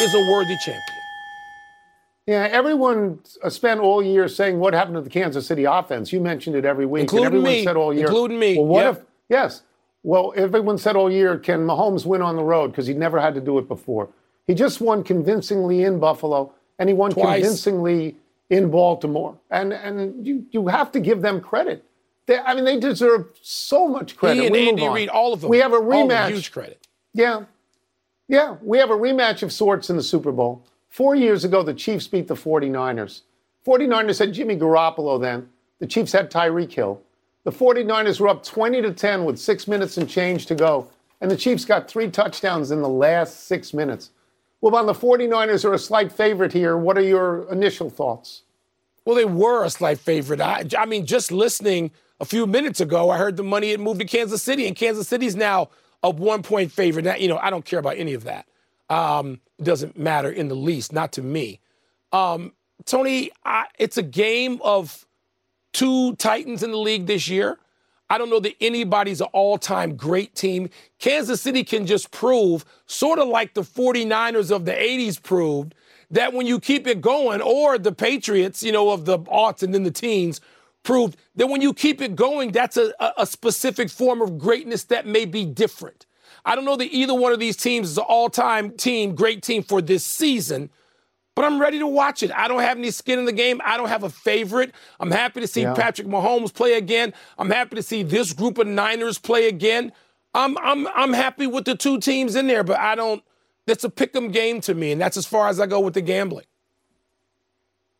is 0.00 0.14
a 0.14 0.30
worthy 0.30 0.56
champion. 0.64 0.82
Yeah, 2.26 2.48
everyone 2.50 3.20
uh, 3.42 3.50
spent 3.50 3.80
all 3.80 4.02
year 4.02 4.28
saying 4.28 4.58
what 4.58 4.72
happened 4.72 4.96
to 4.96 5.02
the 5.02 5.10
Kansas 5.10 5.46
City 5.46 5.64
offense. 5.64 6.10
You 6.10 6.20
mentioned 6.20 6.56
it 6.56 6.64
every 6.64 6.86
week. 6.86 7.02
Including 7.02 7.26
and 7.26 7.34
everyone 7.34 7.52
me. 7.52 7.64
said 7.64 7.76
all 7.76 7.92
year. 7.92 8.06
Including 8.06 8.38
me. 8.38 8.56
Well, 8.56 8.66
what 8.66 8.84
yep. 8.84 8.96
if, 8.96 9.04
yes, 9.28 9.62
well, 10.04 10.34
everyone 10.36 10.76
said 10.78 10.96
all 10.96 11.10
year, 11.10 11.38
can 11.38 11.66
Mahomes 11.66 12.04
win 12.04 12.22
on 12.22 12.36
the 12.36 12.44
road? 12.44 12.70
Because 12.70 12.86
he 12.86 12.92
never 12.94 13.18
had 13.18 13.34
to 13.34 13.40
do 13.40 13.58
it 13.58 13.66
before. 13.66 14.10
He 14.46 14.54
just 14.54 14.80
won 14.80 15.02
convincingly 15.02 15.82
in 15.82 15.98
Buffalo, 15.98 16.52
and 16.78 16.88
he 16.88 16.94
won 16.94 17.10
Twice. 17.10 17.40
convincingly 17.40 18.16
in 18.50 18.70
Baltimore. 18.70 19.36
And 19.50 19.72
and 19.72 20.24
you 20.24 20.46
you 20.50 20.68
have 20.68 20.92
to 20.92 21.00
give 21.00 21.22
them 21.22 21.40
credit. 21.40 21.84
They, 22.26 22.38
I 22.38 22.54
mean, 22.54 22.64
they 22.64 22.78
deserve 22.78 23.28
so 23.40 23.88
much 23.88 24.16
credit. 24.16 24.40
He 24.40 24.46
and 24.46 24.52
we 24.54 24.68
Andy 24.68 24.88
Reid, 24.88 25.08
all 25.08 25.32
of 25.32 25.40
them. 25.40 25.50
We 25.50 25.58
have 25.58 25.72
a 25.72 25.80
rematch. 25.80 26.28
huge 26.28 26.52
credit. 26.52 26.86
Yeah, 27.14 27.44
yeah, 28.28 28.56
we 28.62 28.78
have 28.78 28.90
a 28.90 28.96
rematch 28.96 29.42
of 29.42 29.52
sorts 29.52 29.88
in 29.88 29.96
the 29.96 30.02
Super 30.02 30.32
Bowl. 30.32 30.66
Four 30.90 31.14
years 31.14 31.44
ago, 31.44 31.62
the 31.62 31.74
Chiefs 31.74 32.06
beat 32.06 32.28
the 32.28 32.34
49ers. 32.34 33.22
49ers 33.66 34.18
had 34.18 34.32
Jimmy 34.32 34.56
Garoppolo 34.56 35.20
then. 35.20 35.48
The 35.78 35.86
Chiefs 35.86 36.12
had 36.12 36.30
Tyreek 36.30 36.72
Hill. 36.72 37.02
The 37.44 37.52
49ers 37.52 38.20
were 38.20 38.28
up 38.28 38.42
20 38.42 38.82
to 38.82 38.92
10 38.92 39.24
with 39.24 39.38
six 39.38 39.68
minutes 39.68 39.98
and 39.98 40.08
change 40.08 40.46
to 40.46 40.54
go. 40.54 40.88
And 41.20 41.30
the 41.30 41.36
Chiefs 41.36 41.64
got 41.64 41.88
three 41.88 42.10
touchdowns 42.10 42.70
in 42.70 42.82
the 42.82 42.88
last 42.88 43.46
six 43.46 43.72
minutes. 43.72 44.10
Well, 44.60 44.74
on 44.76 44.86
the 44.86 44.94
49ers 44.94 45.64
are 45.64 45.74
a 45.74 45.78
slight 45.78 46.10
favorite 46.10 46.52
here. 46.52 46.76
What 46.76 46.96
are 46.96 47.02
your 47.02 47.50
initial 47.52 47.90
thoughts? 47.90 48.42
Well, 49.04 49.14
they 49.14 49.26
were 49.26 49.64
a 49.64 49.70
slight 49.70 49.98
favorite. 49.98 50.40
I, 50.40 50.64
I 50.78 50.86
mean, 50.86 51.04
just 51.04 51.30
listening 51.30 51.90
a 52.18 52.24
few 52.24 52.46
minutes 52.46 52.80
ago, 52.80 53.10
I 53.10 53.18
heard 53.18 53.36
the 53.36 53.42
money 53.42 53.70
had 53.70 53.80
moved 53.80 54.00
to 54.00 54.06
Kansas 54.06 54.42
City, 54.42 54.66
and 54.66 54.74
Kansas 54.74 55.06
City's 55.06 55.36
now 55.36 55.68
a 56.02 56.08
one 56.08 56.42
point 56.42 56.72
favorite. 56.72 57.04
Now, 57.04 57.16
you 57.16 57.28
know, 57.28 57.36
I 57.38 57.50
don't 57.50 57.64
care 57.64 57.78
about 57.78 57.98
any 57.98 58.14
of 58.14 58.24
that. 58.24 58.46
Um, 58.88 59.40
it 59.58 59.64
doesn't 59.64 59.98
matter 59.98 60.30
in 60.30 60.48
the 60.48 60.54
least, 60.54 60.92
not 60.92 61.12
to 61.12 61.22
me. 61.22 61.60
Um, 62.12 62.52
Tony, 62.86 63.30
I, 63.44 63.66
it's 63.78 63.98
a 63.98 64.02
game 64.02 64.60
of 64.62 65.06
two 65.74 66.16
Titans 66.16 66.62
in 66.62 66.70
the 66.70 66.78
league 66.78 67.06
this 67.06 67.28
year. 67.28 67.58
I 68.08 68.16
don't 68.16 68.30
know 68.30 68.40
that 68.40 68.54
anybody's 68.60 69.20
an 69.20 69.28
all 69.32 69.58
time 69.58 69.96
great 69.96 70.34
team. 70.34 70.70
Kansas 70.98 71.42
City 71.42 71.64
can 71.64 71.86
just 71.86 72.10
prove, 72.10 72.64
sort 72.86 73.18
of 73.18 73.28
like 73.28 73.54
the 73.54 73.62
49ers 73.62 74.50
of 74.50 74.64
the 74.64 74.72
80s 74.72 75.22
proved, 75.22 75.74
that 76.10 76.32
when 76.32 76.46
you 76.46 76.60
keep 76.60 76.86
it 76.86 77.00
going, 77.00 77.40
or 77.42 77.76
the 77.76 77.92
Patriots, 77.92 78.62
you 78.62 78.72
know, 78.72 78.90
of 78.90 79.04
the 79.04 79.18
aughts 79.20 79.62
and 79.62 79.74
then 79.74 79.82
the 79.82 79.90
teens, 79.90 80.40
proved 80.82 81.16
that 81.34 81.48
when 81.48 81.60
you 81.60 81.74
keep 81.74 82.00
it 82.00 82.14
going, 82.14 82.52
that's 82.52 82.76
a, 82.76 82.92
a 83.16 83.26
specific 83.26 83.90
form 83.90 84.20
of 84.22 84.38
greatness 84.38 84.84
that 84.84 85.06
may 85.06 85.24
be 85.24 85.44
different. 85.44 86.06
I 86.44 86.54
don't 86.54 86.66
know 86.66 86.76
that 86.76 86.94
either 86.94 87.14
one 87.14 87.32
of 87.32 87.40
these 87.40 87.56
teams 87.56 87.90
is 87.90 87.98
an 87.98 88.04
all 88.06 88.28
time 88.28 88.72
team, 88.72 89.14
great 89.14 89.42
team 89.42 89.62
for 89.62 89.80
this 89.80 90.04
season 90.04 90.70
but 91.34 91.44
I'm 91.44 91.60
ready 91.60 91.78
to 91.80 91.86
watch 91.86 92.22
it. 92.22 92.30
I 92.32 92.48
don't 92.48 92.60
have 92.60 92.78
any 92.78 92.90
skin 92.90 93.18
in 93.18 93.24
the 93.24 93.32
game. 93.32 93.60
I 93.64 93.76
don't 93.76 93.88
have 93.88 94.04
a 94.04 94.10
favorite. 94.10 94.72
I'm 95.00 95.10
happy 95.10 95.40
to 95.40 95.46
see 95.46 95.62
yeah. 95.62 95.74
Patrick 95.74 96.06
Mahomes 96.06 96.52
play 96.52 96.74
again. 96.74 97.12
I'm 97.38 97.50
happy 97.50 97.76
to 97.76 97.82
see 97.82 98.02
this 98.02 98.32
group 98.32 98.58
of 98.58 98.66
Niners 98.66 99.18
play 99.18 99.48
again. 99.48 99.92
I'm 100.34 100.56
I'm 100.58 100.86
I'm 100.88 101.12
happy 101.12 101.46
with 101.46 101.64
the 101.64 101.76
two 101.76 101.98
teams 101.98 102.36
in 102.36 102.46
there, 102.46 102.64
but 102.64 102.78
I 102.78 102.94
don't. 102.94 103.22
That's 103.66 103.84
a 103.84 103.88
pick'em 103.88 104.32
game 104.32 104.60
to 104.62 104.74
me, 104.74 104.92
and 104.92 105.00
that's 105.00 105.16
as 105.16 105.26
far 105.26 105.48
as 105.48 105.58
I 105.58 105.66
go 105.66 105.80
with 105.80 105.94
the 105.94 106.02
gambling. 106.02 106.44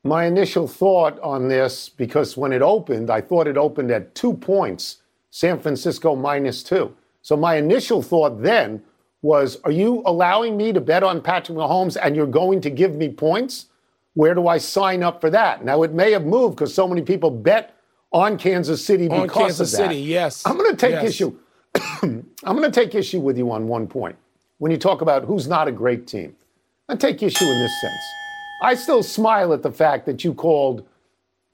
My 0.02 0.26
initial 0.26 0.68
thought 0.68 1.18
on 1.20 1.48
this, 1.48 1.88
because 1.88 2.36
when 2.36 2.52
it 2.52 2.60
opened, 2.60 3.08
I 3.08 3.22
thought 3.22 3.46
it 3.46 3.56
opened 3.56 3.90
at 3.90 4.14
two 4.14 4.34
points, 4.34 4.98
San 5.30 5.58
Francisco 5.58 6.14
minus 6.14 6.62
two. 6.62 6.94
So 7.22 7.38
my 7.38 7.54
initial 7.56 8.02
thought 8.02 8.42
then 8.42 8.82
was 9.24 9.58
Are 9.64 9.70
you 9.70 10.02
allowing 10.04 10.56
me 10.56 10.72
to 10.72 10.80
bet 10.80 11.02
on 11.02 11.22
Patrick 11.22 11.56
Mahomes 11.56 11.96
and 12.00 12.14
you're 12.14 12.26
going 12.26 12.60
to 12.60 12.70
give 12.70 12.94
me 12.94 13.08
points? 13.08 13.66
Where 14.12 14.34
do 14.34 14.46
I 14.46 14.58
sign 14.58 15.02
up 15.02 15.20
for 15.20 15.30
that? 15.30 15.64
Now, 15.64 15.82
it 15.82 15.92
may 15.92 16.12
have 16.12 16.26
moved 16.26 16.56
because 16.56 16.72
so 16.72 16.86
many 16.86 17.00
people 17.00 17.30
bet 17.30 17.74
on 18.12 18.36
Kansas 18.38 18.84
City 18.84 19.08
on 19.08 19.22
because 19.22 19.36
Kansas 19.36 19.72
of 19.72 19.78
that. 19.78 19.88
City, 19.88 20.00
yes. 20.00 20.42
I'm 20.46 20.56
going 20.56 20.70
to 20.70 20.76
take 20.76 20.92
yes. 20.92 21.08
issue. 21.08 21.36
I'm 22.02 22.24
going 22.44 22.70
to 22.70 22.70
take 22.70 22.94
issue 22.94 23.18
with 23.18 23.36
you 23.36 23.50
on 23.50 23.66
one 23.66 23.88
point. 23.88 24.14
When 24.58 24.70
you 24.70 24.78
talk 24.78 25.00
about 25.00 25.24
who's 25.24 25.48
not 25.48 25.66
a 25.66 25.72
great 25.72 26.06
team, 26.06 26.36
I 26.88 26.94
take 26.94 27.22
issue 27.22 27.44
in 27.44 27.58
this 27.58 27.80
sense. 27.80 28.02
I 28.62 28.74
still 28.74 29.02
smile 29.02 29.52
at 29.52 29.62
the 29.62 29.72
fact 29.72 30.06
that 30.06 30.22
you 30.22 30.34
called 30.34 30.86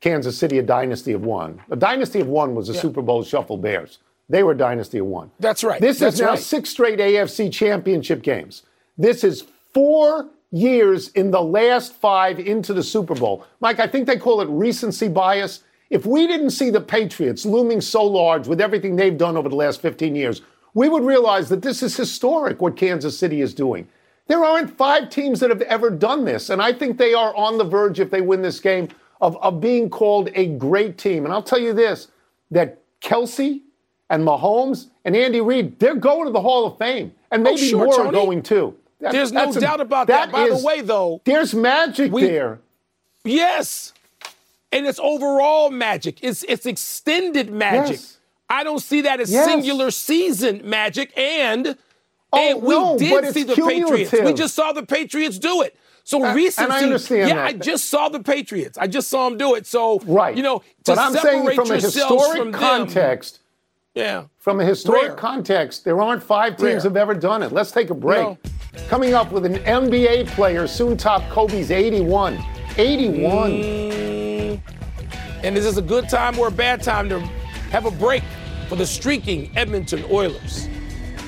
Kansas 0.00 0.36
City 0.36 0.58
a 0.58 0.62
dynasty 0.62 1.12
of 1.12 1.22
one. 1.22 1.62
A 1.70 1.76
dynasty 1.76 2.20
of 2.20 2.26
one 2.26 2.54
was 2.54 2.66
the 2.66 2.74
Yeah. 2.74 2.80
Super 2.80 3.00
Bowl 3.00 3.22
Shuffle 3.22 3.56
Bears. 3.56 4.00
They 4.30 4.44
were 4.44 4.54
dynasty 4.54 4.98
of 4.98 5.06
one. 5.06 5.32
That's 5.40 5.64
right. 5.64 5.80
This 5.80 5.98
That's 5.98 6.14
is 6.14 6.20
now 6.20 6.28
right. 6.30 6.38
six 6.38 6.70
straight 6.70 7.00
AFC 7.00 7.52
championship 7.52 8.22
games. 8.22 8.62
This 8.96 9.24
is 9.24 9.44
four 9.74 10.30
years 10.52 11.08
in 11.08 11.32
the 11.32 11.42
last 11.42 11.94
five 11.94 12.38
into 12.38 12.72
the 12.72 12.82
Super 12.82 13.16
Bowl. 13.16 13.44
Mike, 13.58 13.80
I 13.80 13.88
think 13.88 14.06
they 14.06 14.16
call 14.16 14.40
it 14.40 14.48
recency 14.48 15.08
bias. 15.08 15.64
If 15.90 16.06
we 16.06 16.28
didn't 16.28 16.50
see 16.50 16.70
the 16.70 16.80
Patriots 16.80 17.44
looming 17.44 17.80
so 17.80 18.04
large 18.04 18.46
with 18.46 18.60
everything 18.60 18.94
they've 18.94 19.18
done 19.18 19.36
over 19.36 19.48
the 19.48 19.56
last 19.56 19.82
15 19.82 20.14
years, 20.14 20.42
we 20.74 20.88
would 20.88 21.02
realize 21.02 21.48
that 21.48 21.62
this 21.62 21.82
is 21.82 21.96
historic 21.96 22.62
what 22.62 22.76
Kansas 22.76 23.18
City 23.18 23.40
is 23.40 23.52
doing. 23.52 23.88
There 24.28 24.44
aren't 24.44 24.76
five 24.76 25.10
teams 25.10 25.40
that 25.40 25.50
have 25.50 25.62
ever 25.62 25.90
done 25.90 26.24
this, 26.24 26.50
and 26.50 26.62
I 26.62 26.72
think 26.72 26.98
they 26.98 27.14
are 27.14 27.34
on 27.34 27.58
the 27.58 27.64
verge, 27.64 27.98
if 27.98 28.12
they 28.12 28.20
win 28.20 28.42
this 28.42 28.60
game, 28.60 28.88
of, 29.20 29.36
of 29.42 29.60
being 29.60 29.90
called 29.90 30.30
a 30.36 30.46
great 30.46 30.98
team. 30.98 31.24
And 31.24 31.34
I'll 31.34 31.42
tell 31.42 31.58
you 31.58 31.72
this 31.72 32.08
that 32.52 32.80
Kelce 33.00 33.62
and 34.10 34.26
Mahomes 34.26 34.88
and 35.04 35.16
Andy 35.16 35.40
Reid, 35.40 35.78
they're 35.78 35.94
going 35.94 36.26
to 36.26 36.32
the 36.32 36.40
Hall 36.42 36.66
of 36.66 36.76
Fame, 36.76 37.12
and 37.30 37.42
maybe 37.42 37.60
Oh, 37.62 37.64
sure, 37.64 37.84
more 37.86 38.06
are 38.06 38.12
going 38.12 38.42
too. 38.42 38.74
That- 39.00 39.12
There's 39.12 39.32
no 39.32 39.48
a- 39.50 39.52
doubt 39.60 39.80
about 39.80 40.08
that. 40.08 40.30
By 40.30 40.48
the 40.50 40.58
way, 40.62 40.82
though, 40.82 41.22
there's 41.24 41.54
magic 41.54 42.12
we- 42.12 42.22
there. 42.26 42.58
Yes. 43.24 43.92
And 44.72 44.86
it's 44.86 45.00
overall 45.00 45.70
magic. 45.70 46.18
It's 46.22 46.42
it's 46.44 46.66
extended 46.66 47.50
magic. 47.50 47.96
Yes. 47.96 48.18
I 48.48 48.62
don't 48.64 48.78
see 48.80 49.00
that 49.02 49.20
as 49.20 49.30
Yes. 49.32 49.46
singular 49.46 49.90
season 49.90 50.62
magic. 50.64 51.12
And, 51.16 51.76
Oh, 52.32 52.38
and 52.38 52.62
we 52.62 52.74
no, 52.74 52.96
did 52.98 53.32
see 53.34 53.42
the 53.42 53.54
Patriots. 53.56 54.12
We 54.12 54.32
just 54.32 54.54
saw 54.54 54.72
the 54.72 54.84
Patriots 54.84 55.38
do 55.38 55.62
it. 55.62 55.76
So 56.04 56.24
Uh, 56.24 56.34
and 56.58 56.72
I 56.72 56.82
understand 56.82 57.28
yeah, 57.28 57.34
that. 57.36 57.44
I 57.46 57.52
just 57.52 57.88
saw 57.88 58.08
the 58.08 58.20
Patriots. 58.20 58.78
I 58.78 58.86
just 58.86 59.08
saw 59.08 59.28
them 59.28 59.36
do 59.38 59.54
it. 59.54 59.66
So 59.66 59.98
Right. 60.06 60.36
you 60.36 60.42
know, 60.42 60.60
to 60.60 60.64
but 60.86 60.98
I'm 60.98 61.12
saying 61.12 61.38
separate 61.40 61.54
from 61.56 61.66
a 61.70 61.74
yourselves 61.78 61.94
historic 62.22 62.38
from 62.38 62.50
them- 62.52 62.60
context, 62.60 63.39
yeah. 63.94 64.24
from 64.38 64.60
a 64.60 64.64
historic 64.64 65.08
Rare. 65.08 65.14
context, 65.14 65.84
there 65.84 66.00
aren't 66.00 66.22
five 66.22 66.56
teams 66.56 66.62
Rare. 66.62 66.80
have 66.82 66.96
ever 66.96 67.14
done 67.14 67.42
it. 67.42 67.52
Let's 67.52 67.70
take 67.70 67.90
a 67.90 67.94
break. 67.94 68.22
No. 68.22 68.38
Coming 68.88 69.14
up 69.14 69.32
with 69.32 69.44
an 69.44 69.56
NBA 69.56 70.28
player, 70.28 70.66
soon 70.66 70.96
top 70.96 71.28
Kobe's 71.30 71.70
81. 71.70 72.38
81. 72.76 73.50
Mm. 73.52 74.60
And 75.42 75.56
is 75.56 75.64
this 75.64 75.76
a 75.76 75.82
good 75.82 76.08
time 76.08 76.38
or 76.38 76.48
a 76.48 76.52
bad 76.52 76.82
time 76.82 77.08
to 77.08 77.18
have 77.70 77.86
a 77.86 77.90
break 77.90 78.22
for 78.68 78.76
the 78.76 78.86
streaking 78.86 79.56
Edmonton 79.56 80.04
Oilers? 80.10 80.68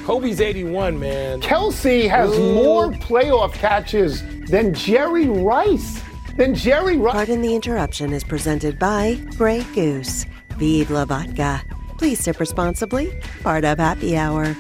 Kobe's 0.05 0.41
81, 0.41 0.99
man. 0.99 1.41
Kelce 1.41 2.09
has 2.09 2.31
Ooh. 2.37 2.55
more 2.55 2.91
playoff 2.91 3.53
catches 3.53 4.23
than 4.47 4.75
Jerry 4.75 5.29
Rice. 5.29 6.03
Than 6.37 6.55
Jerry 6.55 6.97
Rice. 6.97 7.15
Pardon 7.15 7.41
the 7.41 7.55
interruption 7.55 8.13
is 8.13 8.25
presented 8.25 8.79
by 8.79 9.21
Grey 9.37 9.65
Goose. 9.75 10.27
Vive 10.59 10.91
la 10.91 11.05
vodka. 11.05 11.63
Please 12.03 12.19
sip 12.19 12.41
responsibly. 12.41 13.17
Part 13.45 13.63
of 13.63 13.79
happy 13.79 14.17
hour. 14.17 14.57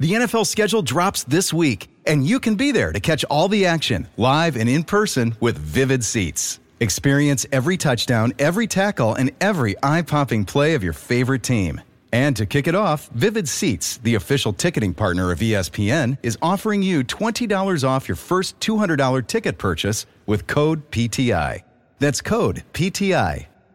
The 0.00 0.12
NFL 0.12 0.44
schedule 0.44 0.82
drops 0.82 1.22
this 1.22 1.52
week, 1.52 1.88
and 2.04 2.26
you 2.26 2.40
can 2.40 2.56
be 2.56 2.72
there 2.72 2.92
to 2.92 2.98
catch 2.98 3.24
all 3.30 3.46
the 3.46 3.64
action 3.64 4.08
live 4.16 4.56
and 4.56 4.68
in 4.68 4.82
person 4.82 5.36
with 5.38 5.56
Vivid 5.56 6.04
Seats. 6.04 6.58
Experience 6.80 7.46
every 7.52 7.76
touchdown, 7.76 8.32
every 8.40 8.66
tackle, 8.66 9.14
and 9.14 9.30
every 9.40 9.76
eye 9.84 10.02
popping 10.02 10.44
play 10.44 10.74
of 10.74 10.82
your 10.82 10.94
favorite 10.94 11.44
team. 11.44 11.80
And 12.12 12.34
to 12.38 12.44
kick 12.44 12.66
it 12.66 12.74
off, 12.74 13.08
Vivid 13.10 13.48
Seats, 13.48 13.98
the 13.98 14.16
official 14.16 14.52
ticketing 14.52 14.94
partner 14.94 15.30
of 15.30 15.38
ESPN, 15.38 16.18
is 16.24 16.36
offering 16.42 16.82
you 16.82 17.04
$20 17.04 17.88
off 17.88 18.08
your 18.08 18.16
first 18.16 18.58
$200 18.58 19.28
ticket 19.28 19.58
purchase 19.58 20.06
with 20.26 20.48
code 20.48 20.90
PTI. 20.90 21.62
That's 22.00 22.20
code 22.20 22.64
PTI. 22.72 23.46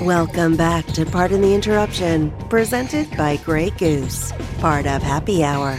Welcome 0.00 0.56
back 0.56 0.86
to 0.88 1.06
Pardon 1.06 1.40
the 1.40 1.54
Interruption, 1.54 2.30
presented 2.48 3.08
by 3.16 3.36
Grey 3.38 3.70
Goose. 3.70 4.32
Part 4.58 4.86
of 4.86 5.02
happy 5.02 5.44
hour. 5.44 5.78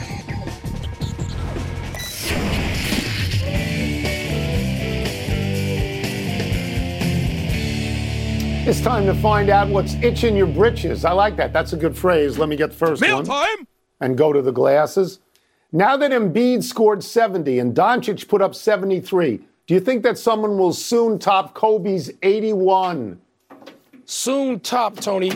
It's 8.66 8.80
time 8.80 9.06
to 9.08 9.14
find 9.16 9.50
out 9.50 9.68
what's 9.68 9.96
itching 9.96 10.38
your 10.38 10.48
britches. 10.48 11.04
I 11.04 11.12
like 11.12 11.36
that. 11.36 11.52
That's 11.52 11.74
a 11.74 11.78
good 11.78 11.98
phrase. 11.98 12.38
Let 12.38 12.48
me 12.48 12.56
get 12.56 12.70
the 12.72 12.78
first 12.78 13.02
Meal 13.02 13.18
one. 13.18 13.26
time. 13.26 13.68
and 14.00 14.18
go 14.18 14.32
to 14.32 14.42
the 14.42 14.54
glasses. 14.54 15.20
Now 15.74 15.98
that 15.98 16.12
Embiid 16.12 16.64
scored 16.64 17.04
70 17.04 17.60
and 17.60 17.76
Doncic 17.76 18.28
put 18.30 18.42
up 18.42 18.56
73, 18.56 19.42
do 19.68 19.74
you 19.74 19.82
think 19.82 20.04
that 20.04 20.18
someone 20.18 20.58
will 20.58 20.72
soon 20.72 21.20
top 21.20 21.54
Kobe's 21.54 22.10
81? 22.22 23.20
Soon 24.06 24.60
top, 24.60 24.98
Tony. 24.98 25.32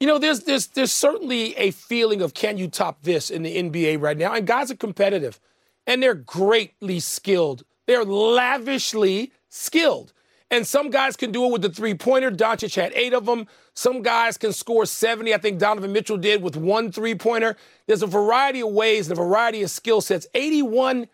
You 0.00 0.06
know, 0.06 0.18
there's 0.18 0.40
there's 0.40 0.68
there's 0.68 0.92
certainly 0.92 1.56
a 1.56 1.70
feeling 1.70 2.22
of 2.22 2.34
can 2.34 2.58
you 2.58 2.68
top 2.68 3.02
this 3.02 3.30
in 3.30 3.42
the 3.42 3.56
NBA 3.56 4.00
right 4.00 4.16
now? 4.16 4.34
And 4.34 4.46
guys 4.46 4.70
are 4.70 4.76
competitive, 4.76 5.40
and 5.86 6.02
they're 6.02 6.14
greatly 6.14 7.00
skilled. 7.00 7.62
They're 7.86 8.04
lavishly 8.04 9.32
skilled. 9.48 10.12
And 10.50 10.66
some 10.66 10.90
guys 10.90 11.16
can 11.16 11.32
do 11.32 11.46
it 11.46 11.52
with 11.52 11.62
the 11.62 11.70
three 11.70 11.94
pointer. 11.94 12.30
Doncic 12.30 12.74
had 12.74 12.92
eight 12.92 13.14
of 13.14 13.24
them. 13.24 13.46
Some 13.72 14.02
guys 14.02 14.36
can 14.36 14.52
score 14.52 14.84
70. 14.84 15.32
I 15.32 15.38
think 15.38 15.58
Donovan 15.58 15.92
Mitchell 15.92 16.18
did 16.18 16.42
with 16.42 16.58
one 16.58 16.92
three 16.92 17.14
pointer. 17.14 17.56
There's 17.86 18.02
a 18.02 18.06
variety 18.06 18.60
of 18.60 18.68
ways 18.68 19.08
and 19.08 19.18
a 19.18 19.22
variety 19.22 19.62
of 19.62 19.70
skill 19.70 20.02
sets. 20.02 20.26
81, 20.34 21.08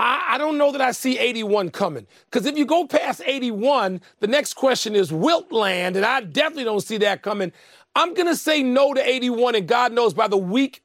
I, 0.00 0.34
I 0.34 0.38
don't 0.38 0.56
know 0.56 0.72
that 0.72 0.80
I 0.80 0.92
see 0.92 1.18
81 1.18 1.70
coming. 1.70 2.06
Because 2.30 2.46
if 2.46 2.56
you 2.56 2.64
go 2.64 2.86
past 2.86 3.20
81, 3.24 4.00
the 4.20 4.26
next 4.26 4.54
question 4.54 4.96
is 4.96 5.12
wilt 5.12 5.52
land, 5.52 5.96
and 5.96 6.06
I 6.06 6.22
definitely 6.22 6.64
don't 6.64 6.80
see 6.80 6.96
that 6.98 7.22
coming. 7.22 7.52
I'm 7.94 8.14
going 8.14 8.28
to 8.28 8.36
say 8.36 8.62
no 8.62 8.94
to 8.94 9.06
81, 9.06 9.56
and 9.56 9.68
God 9.68 9.92
knows 9.92 10.14
by 10.14 10.26
the 10.26 10.38
week 10.38 10.82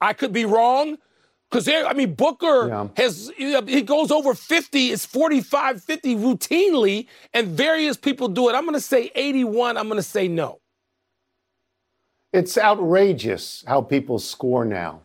I 0.00 0.12
could 0.12 0.32
be 0.32 0.44
wrong. 0.44 0.98
Because 1.50 1.68
I 1.68 1.92
mean, 1.92 2.14
Booker 2.14 2.68
Yeah. 2.68 2.88
has 2.96 3.30
he 3.36 3.82
goes 3.82 4.10
over 4.10 4.32
50, 4.32 4.90
it's 4.92 5.04
45, 5.04 5.82
50 5.82 6.16
routinely, 6.16 7.08
and 7.34 7.48
various 7.48 7.96
people 7.96 8.28
do 8.28 8.48
it. 8.48 8.54
I'm 8.54 8.62
going 8.62 8.74
to 8.74 8.80
say 8.80 9.10
81. 9.14 9.76
I'm 9.76 9.88
going 9.88 9.98
to 9.98 10.02
say 10.02 10.28
no. 10.28 10.60
It's 12.32 12.56
outrageous 12.56 13.64
how 13.66 13.82
people 13.82 14.18
score 14.18 14.64
now. 14.64 15.02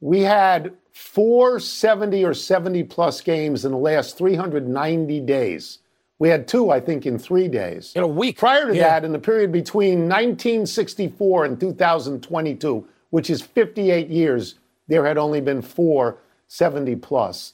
We 0.00 0.20
had 0.20 0.72
four 0.92 1.60
70 1.60 2.24
or 2.24 2.34
70 2.34 2.84
plus 2.84 3.20
games 3.20 3.64
in 3.64 3.72
the 3.72 3.78
last 3.78 4.16
390 4.18 5.20
days. 5.20 5.78
We 6.18 6.28
had 6.28 6.48
two, 6.48 6.70
I 6.70 6.80
think, 6.80 7.06
in 7.06 7.18
three 7.18 7.48
days. 7.48 7.92
In 7.94 8.02
a 8.02 8.08
week. 8.08 8.38
Prior 8.38 8.66
to 8.66 8.74
Yeah. 8.74 8.88
that, 8.88 9.04
in 9.04 9.12
the 9.12 9.18
period 9.18 9.52
between 9.52 10.08
1964 10.08 11.44
and 11.44 11.60
2022, 11.60 12.84
which 13.10 13.30
is 13.30 13.40
58 13.40 14.08
years, 14.08 14.56
there 14.88 15.04
had 15.06 15.16
only 15.18 15.40
been 15.40 15.62
four 15.62 16.18
70 16.48 16.96
plus. 16.96 17.52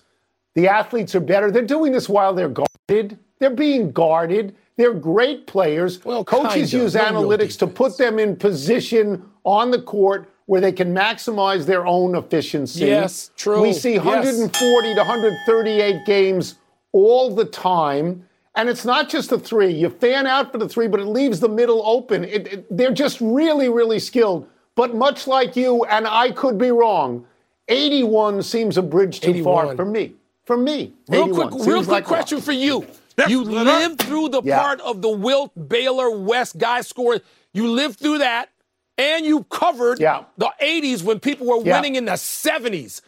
The 0.54 0.68
athletes 0.68 1.14
are 1.14 1.20
better. 1.20 1.50
They're 1.50 1.62
doing 1.62 1.92
this 1.92 2.08
while 2.08 2.32
they're 2.32 2.48
guarded. 2.48 3.18
They're 3.38 3.50
being 3.50 3.90
guarded. 3.90 4.54
They're 4.76 4.94
great 4.94 5.46
players. 5.46 6.04
Well, 6.04 6.24
Coaches 6.24 6.72
use 6.72 6.94
No 6.94 7.02
analytics 7.04 7.58
to 7.58 7.66
put 7.66 7.98
them 7.98 8.18
in 8.18 8.36
position 8.36 9.24
on 9.44 9.70
the 9.70 9.80
court 9.80 10.28
where 10.46 10.60
they 10.60 10.72
can 10.72 10.94
maximize 10.94 11.66
their 11.66 11.86
own 11.86 12.14
efficiency. 12.16 12.86
Yes, 12.86 13.30
true. 13.36 13.62
We 13.62 13.72
see 13.72 13.94
Yes. 13.94 14.04
140 14.04 14.94
to 14.94 15.00
138 15.00 16.04
games 16.04 16.56
all 16.92 17.34
the 17.34 17.44
time. 17.44 18.26
And 18.56 18.68
it's 18.68 18.84
not 18.84 19.08
just 19.08 19.30
the 19.30 19.38
three. 19.38 19.72
You 19.72 19.90
fan 19.90 20.26
out 20.26 20.52
for 20.52 20.58
the 20.58 20.68
three, 20.68 20.86
but 20.86 21.00
it 21.00 21.06
leaves 21.06 21.40
the 21.40 21.48
middle 21.48 21.82
open. 21.84 22.24
It, 22.24 22.46
it, 22.46 22.76
they're 22.76 22.92
just 22.92 23.20
really, 23.20 23.68
really 23.68 23.98
skilled. 23.98 24.48
But 24.76 24.94
much 24.94 25.26
like 25.26 25.56
you, 25.56 25.84
and 25.84 26.06
I 26.06 26.30
could 26.30 26.58
be 26.58 26.70
wrong, 26.70 27.26
81 27.68 28.42
seems 28.42 28.76
a 28.76 28.82
bridge 28.82 29.20
too 29.20 29.30
81. 29.30 29.44
far 29.44 29.76
for 29.76 29.84
me. 29.84 30.14
For 30.44 30.56
me. 30.56 30.92
Real 31.08 31.28
quick, 31.34 31.66
real 31.66 31.78
quick 31.78 31.88
like 31.88 32.04
question 32.04 32.40
for 32.40 32.52
you. 32.52 32.86
You 33.28 33.44
lived 33.44 34.02
through 34.02 34.28
the 34.30 34.42
yeah. 34.42 34.60
part 34.60 34.80
of 34.80 35.00
the 35.00 35.08
Wilt 35.08 35.52
Baylor 35.68 36.10
West 36.10 36.58
guy 36.58 36.80
score. 36.80 37.20
You 37.52 37.70
lived 37.70 37.98
through 37.98 38.18
that, 38.18 38.50
and 38.96 39.24
you 39.24 39.44
covered 39.44 40.00
yeah. 40.00 40.24
the 40.38 40.50
80s 40.62 41.02
when 41.02 41.20
people 41.20 41.46
were 41.46 41.64
yeah. 41.64 41.76
winning 41.76 41.96
in 41.96 42.04
the 42.04 42.12
70s. 42.12 43.00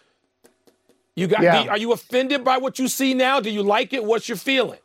You 1.15 1.27
got? 1.27 1.43
Yeah. 1.43 1.69
are 1.69 1.79
you 1.79 1.93
offended 1.93 2.45
by 2.45 2.59
what 2.59 2.79
you 2.79 2.89
see 2.89 3.15
now? 3.15 3.41
Do 3.41 3.51
you 3.51 3.63
like 3.63 3.93
it? 3.93 4.05
What's 4.05 4.29
your 4.29 4.37
feeling? 4.37 4.79